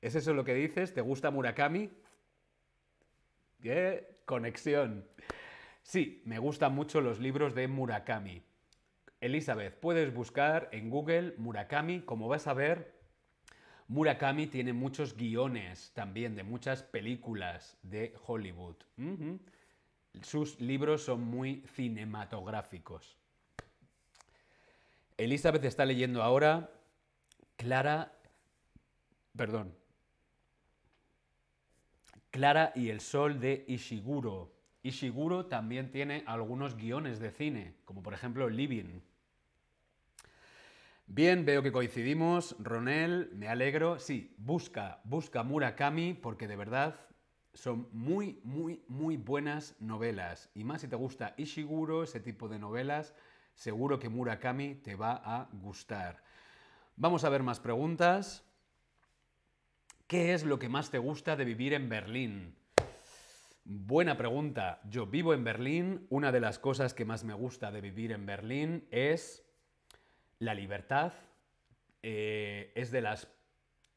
[0.00, 0.94] ¿Es eso lo que dices?
[0.94, 1.90] ¿Te gusta Murakami?
[3.60, 5.06] ¡Qué conexión!
[5.90, 8.44] Sí, me gustan mucho los libros de Murakami.
[9.20, 12.94] Elizabeth, puedes buscar en Google Murakami, como vas a ver,
[13.88, 18.76] Murakami tiene muchos guiones también de muchas películas de Hollywood.
[20.22, 23.16] Sus libros son muy cinematográficos.
[25.16, 26.70] Elizabeth está leyendo ahora
[27.56, 28.12] Clara,
[29.36, 29.74] perdón,
[32.30, 34.59] Clara y el Sol de Ishiguro.
[34.82, 39.00] Ishiguro también tiene algunos guiones de cine, como por ejemplo Living.
[41.06, 42.54] Bien, veo que coincidimos.
[42.60, 43.98] Ronel, me alegro.
[43.98, 46.94] Sí, busca, busca Murakami porque de verdad
[47.52, 50.50] son muy, muy, muy buenas novelas.
[50.54, 53.12] Y más si te gusta Ishiguro, ese tipo de novelas,
[53.54, 56.22] seguro que Murakami te va a gustar.
[56.96, 58.44] Vamos a ver más preguntas.
[60.06, 62.59] ¿Qué es lo que más te gusta de vivir en Berlín?
[63.72, 64.80] Buena pregunta.
[64.90, 66.04] Yo vivo en Berlín.
[66.10, 69.48] Una de las cosas que más me gusta de vivir en Berlín es
[70.40, 71.12] la libertad.
[72.02, 73.28] Eh, es de las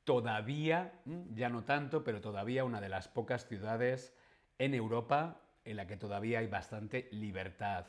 [0.03, 4.15] todavía, mm, ya no tanto, pero todavía una de las pocas ciudades
[4.59, 7.87] en Europa en la que todavía hay bastante libertad.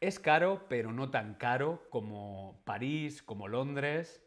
[0.00, 4.24] Es caro, pero no tan caro como París, como Londres.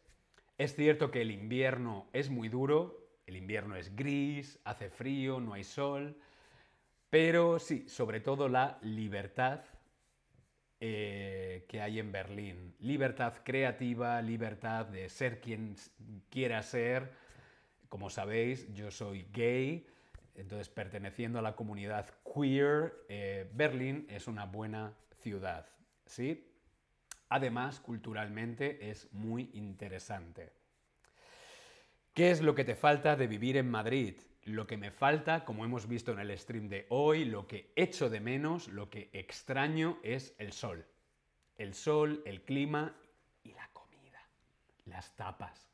[0.59, 5.53] Es cierto que el invierno es muy duro, el invierno es gris, hace frío, no
[5.53, 6.15] hay sol,
[7.09, 9.61] pero sí, sobre todo la libertad
[10.79, 12.75] eh, que hay en Berlín.
[12.79, 15.75] Libertad creativa, libertad de ser quien
[16.29, 17.11] quiera ser.
[17.89, 19.87] Como sabéis, yo soy gay,
[20.35, 25.65] entonces perteneciendo a la comunidad queer, eh, Berlín es una buena ciudad.
[26.05, 26.45] ¿sí?
[27.29, 30.51] Además, culturalmente es muy interesante.
[32.13, 34.15] ¿Qué es lo que te falta de vivir en Madrid?
[34.47, 38.09] Lo que me falta, como hemos visto en el stream de hoy, lo que echo
[38.09, 40.85] de menos, lo que extraño es el sol.
[41.57, 42.95] El sol, el clima
[43.43, 44.25] y la comida,
[44.85, 45.69] las tapas.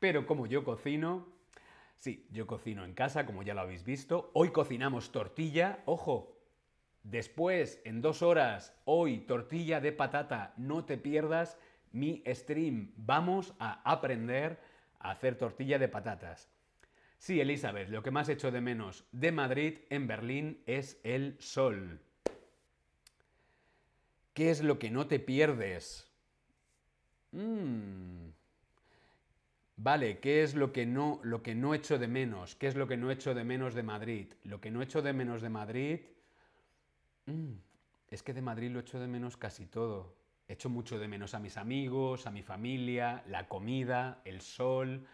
[0.00, 1.28] Pero como yo cocino,
[1.96, 4.32] sí, yo cocino en casa, como ya lo habéis visto.
[4.34, 6.36] Hoy cocinamos tortilla, ojo,
[7.04, 11.56] después, en dos horas, hoy tortilla de patata, no te pierdas
[11.92, 12.92] mi stream.
[12.96, 14.58] Vamos a aprender
[14.98, 16.48] hacer tortilla de patatas.
[17.18, 22.00] Sí, Elizabeth, lo que más echo de menos de Madrid en Berlín es el sol.
[24.32, 26.08] ¿Qué es lo que no te pierdes?
[27.32, 28.28] Mm.
[29.76, 32.54] Vale, ¿qué es lo que no lo que no echo de menos?
[32.54, 34.32] ¿Qué es lo que no echo de menos de Madrid?
[34.44, 36.00] Lo que no echo de menos de Madrid
[37.26, 37.52] mm,
[38.10, 40.16] es que de Madrid lo echo de menos casi todo.
[40.46, 45.06] Echo mucho de menos a mis amigos, a mi familia, la comida, el sol.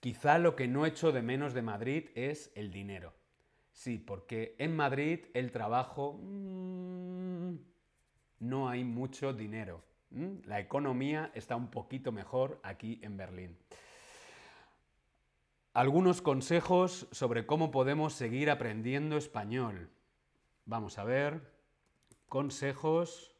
[0.00, 3.14] Quizá lo que no echo de menos de Madrid es el dinero.
[3.72, 7.54] Sí, porque en Madrid el trabajo mm,
[8.40, 9.82] no hay mucho dinero.
[10.44, 13.56] La economía está un poquito mejor aquí en Berlín.
[15.74, 19.90] Algunos consejos sobre cómo podemos seguir aprendiendo español.
[20.64, 21.52] Vamos a ver.
[22.28, 23.34] Consejos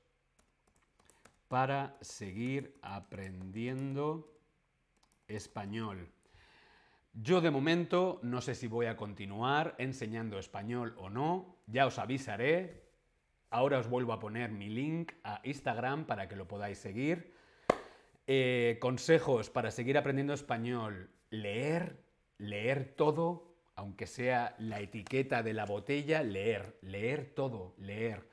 [1.48, 4.30] para seguir aprendiendo
[5.26, 6.12] español.
[7.20, 11.98] Yo de momento no sé si voy a continuar enseñando español o no, ya os
[11.98, 12.84] avisaré.
[13.50, 17.34] Ahora os vuelvo a poner mi link a Instagram para que lo podáis seguir.
[18.28, 21.10] Eh, consejos para seguir aprendiendo español.
[21.30, 22.04] Leer,
[22.36, 28.28] leer todo, aunque sea la etiqueta de la botella, leer, leer todo, leer.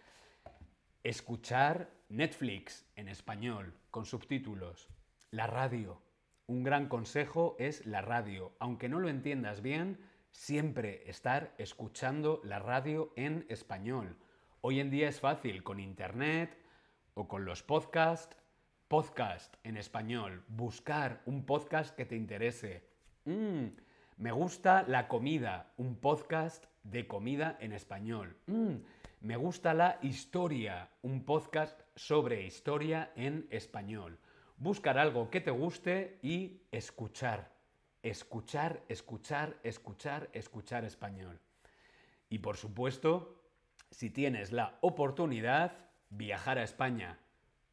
[1.03, 4.89] Escuchar Netflix en español, con subtítulos.
[5.31, 6.04] La radio.
[6.47, 8.55] Un gran consejo es la radio.
[8.59, 9.99] Aunque no lo entiendas bien,
[10.29, 14.15] siempre estar escuchando la radio en español.
[14.61, 16.55] Hoy en día es fácil con internet
[17.15, 18.37] o con los podcasts.
[18.87, 20.43] Podcast en español.
[20.47, 22.87] Buscar un podcast que te interese.
[23.23, 23.69] Mm,
[24.17, 25.73] me gusta la comida.
[25.77, 28.37] Un podcast de comida en español.
[28.45, 28.75] Mm,
[29.21, 34.19] me gusta la historia, un podcast sobre historia en español.
[34.57, 37.51] Buscar algo que te guste y escuchar.
[38.01, 41.39] Escuchar, escuchar, escuchar, escuchar español.
[42.29, 43.43] Y por supuesto,
[43.91, 47.19] si tienes la oportunidad, viajar a España.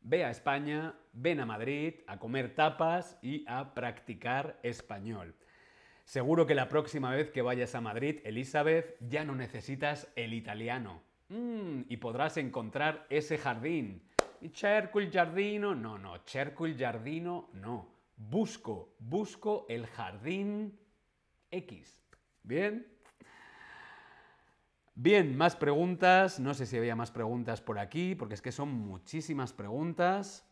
[0.01, 5.35] Ve a España, ven a Madrid a comer tapas y a practicar español.
[6.05, 11.03] Seguro que la próxima vez que vayas a Madrid, Elizabeth, ya no necesitas el italiano
[11.33, 14.03] Mm, y podrás encontrar ese jardín.
[14.43, 15.73] ¿Y cerco el giardino?
[15.73, 17.87] No, no, cerco el giardino, no.
[18.17, 20.81] Busco, busco el jardín
[21.49, 22.03] X.
[22.43, 22.85] ¿Bien?
[24.97, 26.41] Bien, más preguntas.
[26.41, 30.45] No sé si había más preguntas por aquí, porque es que son muchísimas preguntas.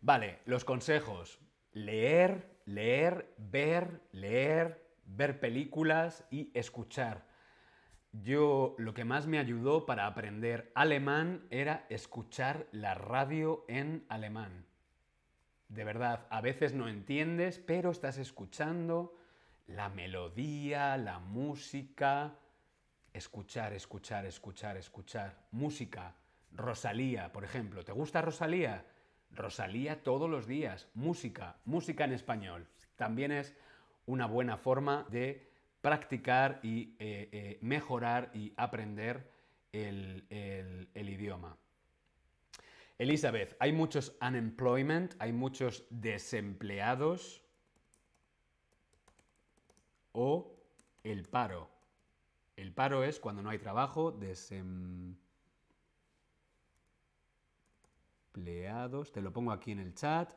[0.00, 1.40] Vale, los consejos.
[1.72, 7.26] Leer, leer, ver, leer, ver películas y escuchar.
[8.12, 14.66] Yo lo que más me ayudó para aprender alemán era escuchar la radio en alemán.
[15.68, 19.16] De verdad, a veces no entiendes, pero estás escuchando
[19.66, 22.36] la melodía, la música.
[23.14, 25.46] Escuchar, escuchar, escuchar, escuchar.
[25.50, 26.14] Música.
[26.52, 27.82] Rosalía, por ejemplo.
[27.82, 28.84] ¿Te gusta Rosalía?
[29.30, 30.88] Rosalía todos los días.
[30.92, 32.68] Música, música en español.
[32.96, 33.56] También es
[34.04, 35.51] una buena forma de
[35.82, 39.30] practicar y eh, eh, mejorar y aprender
[39.72, 41.56] el, el idioma.
[42.98, 47.42] Elizabeth, hay muchos unemployment, hay muchos desempleados
[50.12, 50.56] o
[51.02, 51.68] el paro.
[52.56, 55.18] El paro es cuando no hay trabajo, desempleados,
[59.12, 60.32] te lo pongo aquí en el chat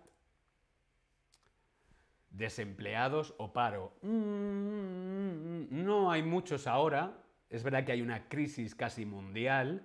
[2.38, 3.94] desempleados o paro.
[4.02, 9.84] Mm, no hay muchos ahora, Es verdad que hay una crisis casi mundial,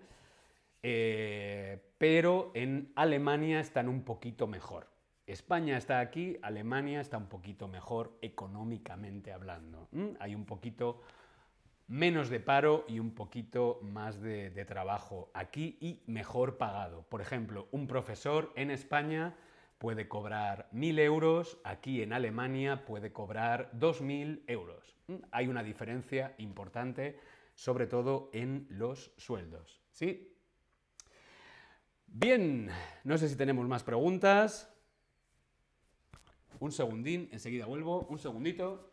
[0.82, 4.89] eh, pero en Alemania están un poquito mejor.
[5.27, 9.89] España está aquí, Alemania está un poquito mejor económicamente hablando.
[10.18, 11.02] Hay un poquito
[11.86, 17.02] menos de paro y un poquito más de, trabajo aquí y mejor pagado.
[17.02, 19.35] Por ejemplo, un profesor en España
[19.81, 24.94] puede cobrar 1.000 euros, aquí en Alemania puede cobrar 2.000 euros.
[25.31, 27.19] Hay una diferencia importante,
[27.55, 29.81] sobre todo en los sueldos.
[29.90, 30.36] ¿Sí?
[32.07, 32.69] Bien,
[33.05, 34.70] no sé si tenemos más preguntas.
[36.59, 38.02] Un segundín, enseguida vuelvo.
[38.11, 38.90] Un segundito.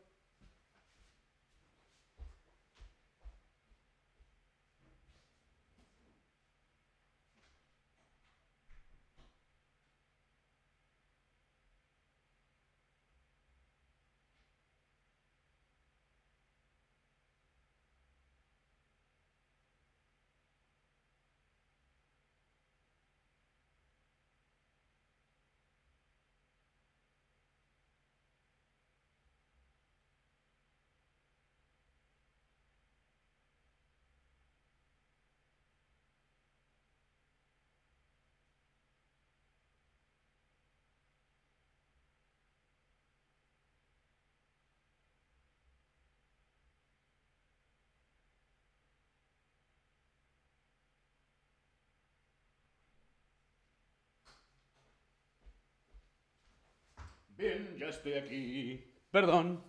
[57.38, 58.84] Bien, ya estoy aquí.
[59.12, 59.64] Perdón.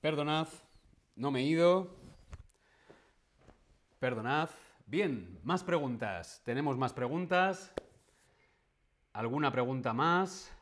[0.00, 0.46] Perdonad.
[1.16, 1.96] No me he ido.
[3.98, 4.48] Perdonad.
[4.86, 6.40] Bien, más preguntas.
[6.44, 7.72] Tenemos más preguntas.
[9.12, 10.56] ¿Alguna pregunta más?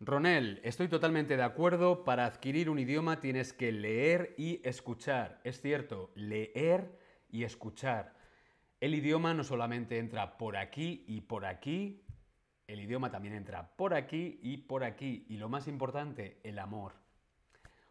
[0.00, 2.02] Ronel, estoy totalmente de acuerdo.
[2.02, 5.40] Para adquirir un idioma tienes que leer y escuchar.
[5.44, 6.98] Es cierto, leer
[7.30, 8.16] y escuchar.
[8.80, 12.02] El idioma no solamente entra por aquí y por aquí,
[12.72, 15.26] el idioma también entra por aquí y por aquí.
[15.28, 16.94] Y lo más importante, el amor.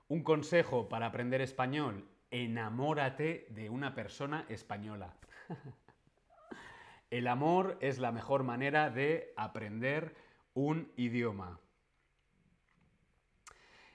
[0.07, 5.13] Un consejo para aprender español, enamórate de una persona española.
[7.11, 10.15] el amor es la mejor manera de aprender
[10.53, 11.59] un idioma.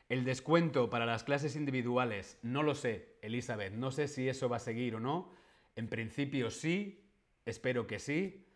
[0.08, 4.58] El descuento para las clases individuales, no lo sé, Elizabeth, no sé si eso va
[4.58, 5.32] a seguir o no.
[5.74, 7.10] En principio sí,
[7.44, 8.46] espero que sí.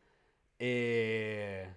[0.60, 1.68] Eh,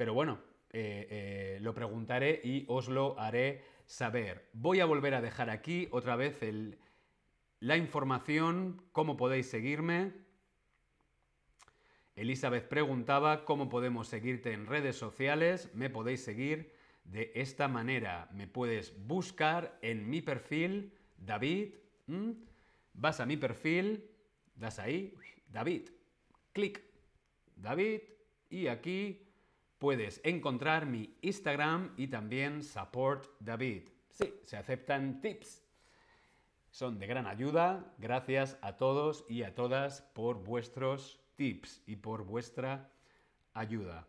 [0.00, 0.40] pero bueno,
[0.70, 4.48] eh, eh, lo preguntaré y os lo haré saber.
[4.54, 6.38] Voy a volver a dejar aquí otra vez
[7.58, 10.14] la información, cómo podéis seguirme.
[12.16, 15.70] Elizabeth preguntaba cómo podemos seguirte en redes sociales.
[15.74, 16.72] Me podéis seguir
[17.04, 18.30] de esta manera.
[18.32, 21.74] Me puedes buscar en mi perfil, David.
[22.94, 24.08] Vas a mi perfil,
[24.54, 25.14] das ahí,
[25.48, 25.90] David.
[26.54, 26.82] Clic,
[27.54, 28.00] David.
[28.48, 29.29] Y aquí
[29.80, 33.88] puedes encontrar mi Instagram y también Support David.
[34.10, 35.64] Sí, se aceptan tips.
[36.70, 37.92] Son de gran ayuda.
[37.98, 42.92] Gracias a todos y a todas por vuestros tips y por vuestra
[43.54, 44.06] ayuda.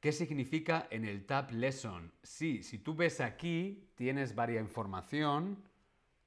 [0.00, 2.10] ¿Qué significa en el Tab Lesson?
[2.22, 5.62] Sí, si tú ves aquí, tienes varias información.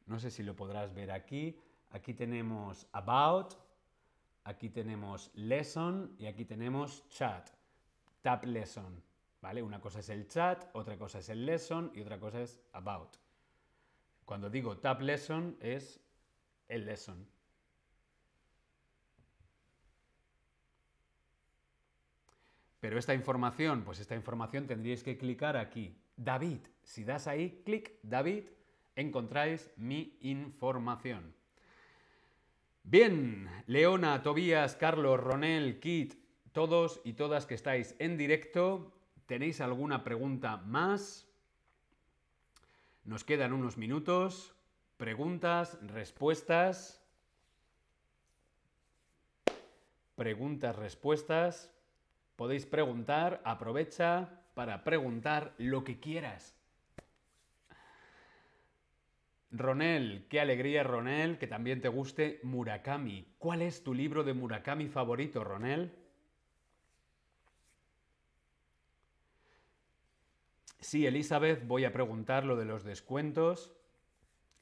[0.05, 1.59] No sé si lo podrás ver aquí.
[1.89, 3.55] Aquí tenemos About,
[4.45, 7.49] aquí tenemos lesson y aquí tenemos chat.
[8.21, 9.03] Tab lesson.
[9.41, 9.61] ¿Vale?
[9.61, 13.17] Una cosa es el chat, otra cosa es el lesson y otra cosa es about.
[14.23, 15.99] Cuando digo tab lesson es
[16.67, 17.27] el lesson.
[22.79, 25.97] Pero esta información, pues esta información tendríais que clicar aquí.
[26.17, 26.59] David.
[26.83, 28.45] Si das ahí, clic, David,
[28.95, 31.33] encontráis mi información.
[32.87, 36.13] Bien, Leona, Tobías, Carlos, Ronel, Kit,
[36.51, 38.93] todos y todas que estáis en directo,
[39.25, 41.27] ¿tenéis alguna pregunta más?
[43.03, 44.53] Nos quedan unos minutos.
[44.97, 47.03] Preguntas, respuestas.
[50.15, 51.73] Preguntas, respuestas.
[52.35, 56.54] Podéis preguntar, aprovecha para preguntar lo que quieras.
[59.57, 63.35] Ronel, qué alegría Ronel, que también te guste Murakami.
[63.37, 65.93] ¿Cuál es tu libro de Murakami favorito, Ronel?
[70.79, 73.73] Sí, Elizabeth, voy a preguntar lo de los descuentos.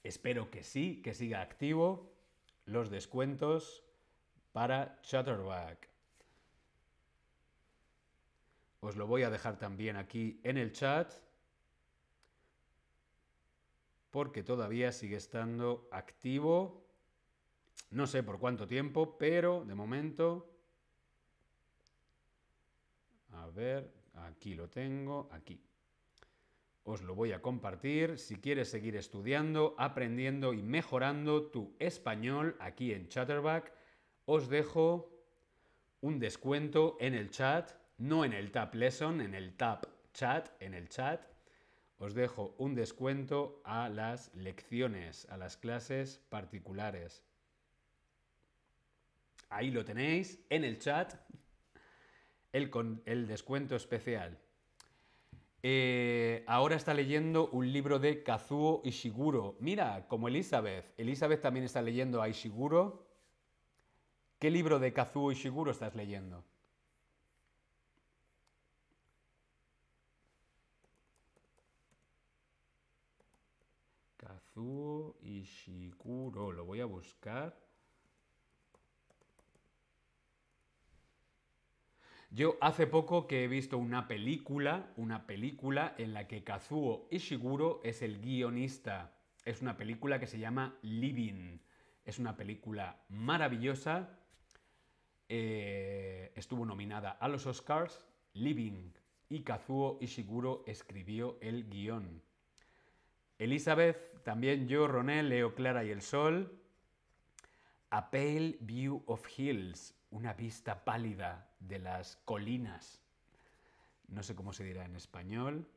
[0.03, 2.13] Espero que sí, que siga activo
[2.65, 3.83] los descuentos
[4.51, 5.89] para Chatterback.
[8.79, 11.13] Os lo voy a dejar también aquí en el chat.
[14.13, 16.85] Porque todavía sigue estando activo.
[17.89, 20.51] No sé por cuánto tiempo, pero de momento...
[23.31, 25.59] A ver, aquí lo tengo, aquí.
[26.83, 28.19] Os lo voy a compartir.
[28.19, 33.73] Si quieres seguir estudiando, aprendiendo y mejorando tu español aquí en Chatterback,
[34.25, 35.09] os dejo
[36.01, 40.75] un descuento en el chat, no en el Tap Lesson, en el Tap Chat, en
[40.75, 41.32] el chat.
[41.97, 47.23] Os dejo un descuento a las lecciones, a las clases particulares.
[49.49, 51.13] Ahí lo tenéis en el chat,
[52.51, 52.71] el,
[53.05, 54.39] el descuento especial.
[55.65, 59.55] Eh, ahora está leyendo un libro de Kazuo Ishiguro.
[59.61, 60.93] Mira, como Elizabeth.
[60.97, 63.07] Elizabeth también está leyendo a Ishiguro.
[64.39, 66.43] ¿Qué libro de Kazuo Ishiguro estás leyendo?
[74.53, 76.51] Kazuo Ishiguro.
[76.51, 77.57] Lo voy a buscar.
[82.29, 87.81] Yo hace poco que he visto una película, una película en la que Kazuo Ishiguro
[87.83, 89.15] es el guionista.
[89.43, 91.57] Es una película que se llama Living.
[92.05, 94.19] Es una película maravillosa.
[95.29, 98.05] Eh, estuvo nominada a los Oscars.
[98.33, 98.91] Living.
[99.29, 102.21] Y Kazuo Ishiguro escribió el guion.
[103.37, 106.59] Elizabeth, también yo, Ronel, Leo Clara y el Sol.
[107.89, 113.01] A Pale View of Hills, una vista pálida de las colinas.
[114.07, 115.67] No sé cómo se dirá en español.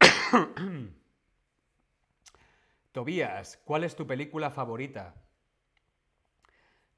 [2.92, 5.14] Tobías, ¿cuál es tu película favorita?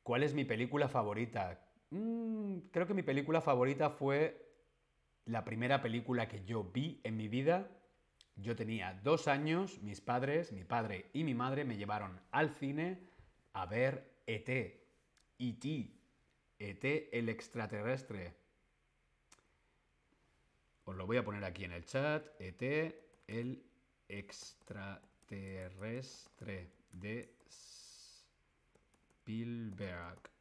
[0.03, 1.61] ¿Cuál es mi película favorita?
[1.91, 4.48] Mm, creo que mi película favorita fue
[5.29, 7.71] la primera película que yo vi en mi vida
[8.37, 13.07] yo tenía dos años, mis padres, mi padre y mi madre me llevaron al cine
[13.53, 15.95] a ver ET, E.T.,
[16.61, 18.35] ET el extraterrestre.
[20.85, 22.63] Os lo voy a poner aquí en el chat, ET
[23.27, 23.63] el
[24.09, 27.35] extraterrestre de
[29.25, 30.38] Spielberg.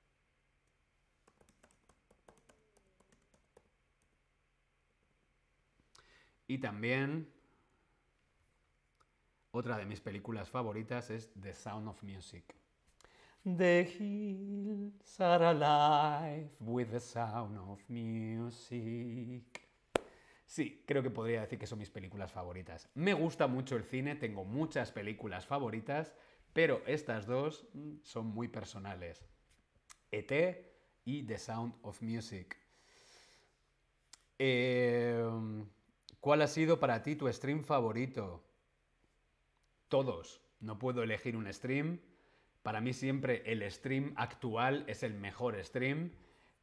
[6.48, 7.32] Y también
[9.52, 12.56] otra de mis películas favoritas es The Sound of Music.
[13.44, 19.62] The hills are alive with the sound of music.
[20.46, 22.90] Sí, creo que podría decir que son mis películas favoritas.
[22.94, 26.14] Me gusta mucho el cine, tengo muchas películas favoritas,
[26.52, 29.26] pero estas dos mm, son muy personales.
[30.12, 30.32] ET
[31.06, 32.58] y The Sound of Music.
[34.38, 35.66] Em,
[36.20, 38.44] ¿Cuál ha sido para ti tu stream favorito?
[39.88, 40.42] todos.
[40.60, 42.00] No puedo elegir un stream.
[42.64, 46.12] Para mí siempre el stream actual es el mejor stream,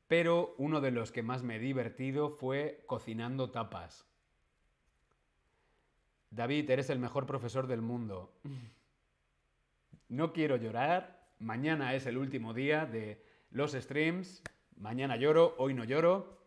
[0.08, 4.06] pero uno de los que más me he divertido fue cocinando tapas.
[6.30, 8.34] David, eres el mejor profesor del mundo.
[10.08, 11.28] No quiero llorar.
[11.38, 14.42] Mañana es el último día de los streams.
[14.76, 16.43] Mañana lloro, hoy no lloro.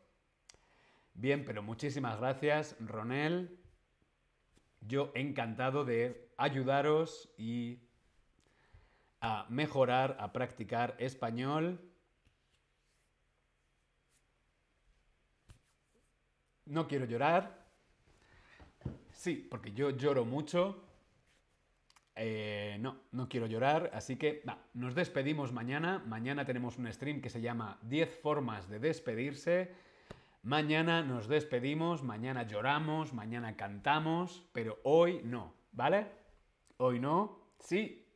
[1.19, 3.57] Bien, pero muchísimas gracias, Ronel.
[4.81, 7.79] Yo encantado de ayudaros y
[9.19, 11.81] a mejorar, a practicar español.
[16.65, 17.65] No quiero llorar.
[19.11, 20.83] Sí, porque yo lloro mucho.
[22.15, 24.43] Eh, no, no quiero llorar, así que
[24.75, 25.97] nos despedimos mañana.
[26.05, 29.86] Mañana tenemos un stream que se llama 10 formas de despedirse.
[30.47, 36.07] Mañana nos despedimos, mañana lloramos, mañana cantamos, pero hoy no, ¿vale?
[36.77, 37.51] Hoy no.
[37.59, 38.07] Sí,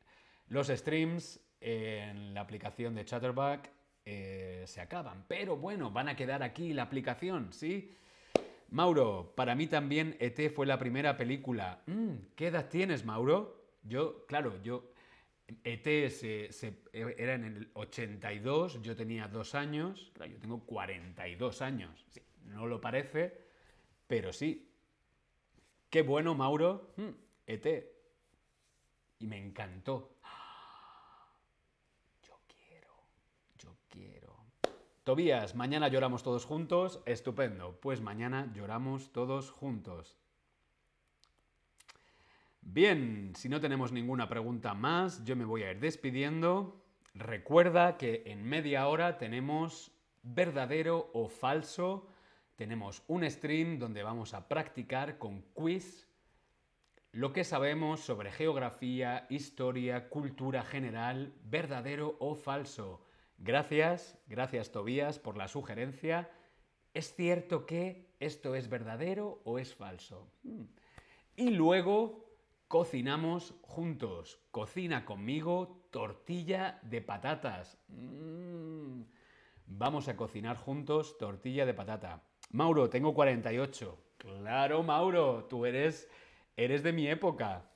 [0.47, 3.69] los streams en la aplicación de Chatterback
[4.05, 7.93] eh, se acaban, pero bueno, van a quedar aquí la aplicación, ¿sí?
[8.69, 11.81] Mauro, para mí también ET fue la primera película.
[11.85, 13.61] Mm, ¿Qué edad tienes, Mauro?
[13.83, 14.90] Yo, claro, yo...
[15.63, 22.05] ET era en el 82, yo tenía dos años, claro, yo tengo 42 años.
[22.09, 23.37] Sí, no lo parece,
[24.07, 24.69] pero sí.
[25.89, 26.93] Qué bueno, Mauro.
[26.97, 27.09] Mm,
[27.47, 27.91] ET
[29.19, 30.17] y me encantó.
[32.23, 32.93] Yo quiero,
[33.57, 34.45] yo quiero.
[35.03, 37.01] Tobías, mañana lloramos todos juntos.
[37.05, 37.79] Estupendo.
[37.81, 40.20] Pues mañana lloramos todos juntos.
[42.61, 46.83] Bien, si no tenemos ninguna pregunta más, yo me voy a ir despidiendo.
[47.13, 49.91] Recuerda que en media hora tenemos
[50.23, 52.07] verdadero o falso
[52.61, 56.07] tenemos un stream donde vamos a practicar con quiz
[57.11, 63.03] lo que sabemos sobre geografía, historia, cultura general, verdadero o falso.
[63.39, 66.29] Gracias, gracias Tobías por la sugerencia.
[66.93, 70.31] ¿Es cierto que esto es verdadero o es falso?
[70.43, 70.65] Hmm.
[71.35, 72.30] Y luego
[72.71, 74.39] cocinamos juntos.
[74.49, 77.77] Cocina conmigo tortilla de patatas.
[77.89, 79.01] Mm.
[79.67, 82.23] Vamos a cocinar juntos tortilla de patata.
[82.51, 83.97] Mauro, tengo 48.
[84.17, 86.09] Claro, Mauro, tú eres,
[86.55, 87.69] eres de mi época.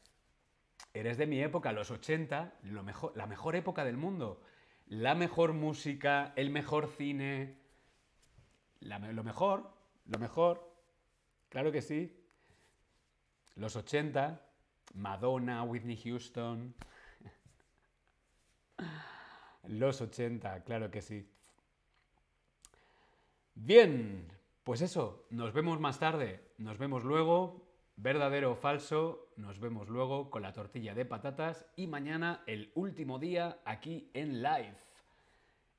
[0.94, 4.42] Eres de mi época, los 80, lo mejor, la mejor época del mundo.
[4.88, 7.58] La mejor música, el mejor cine.
[8.80, 9.74] lo mejor,
[10.06, 10.74] lo mejor.
[11.50, 12.18] Claro que sí.
[13.56, 14.45] Los 80,
[14.96, 16.74] Madonna, Whitney Houston.
[19.68, 21.30] Los 80, claro que sí.
[23.56, 24.28] Bien,
[24.64, 27.66] pues eso, nos vemos más tarde, nos vemos luego,
[27.96, 33.18] verdadero o falso, nos vemos luego con la tortilla de patatas y mañana el último
[33.18, 34.78] día aquí en live,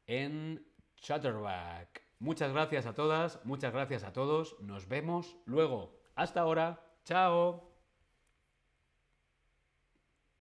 [0.06, 0.66] en
[0.97, 2.02] Chatterback.
[2.18, 5.94] Muchas gracias a todas, muchas gracias a todos, nos vemos luego.
[6.14, 7.76] Hasta ahora, chao.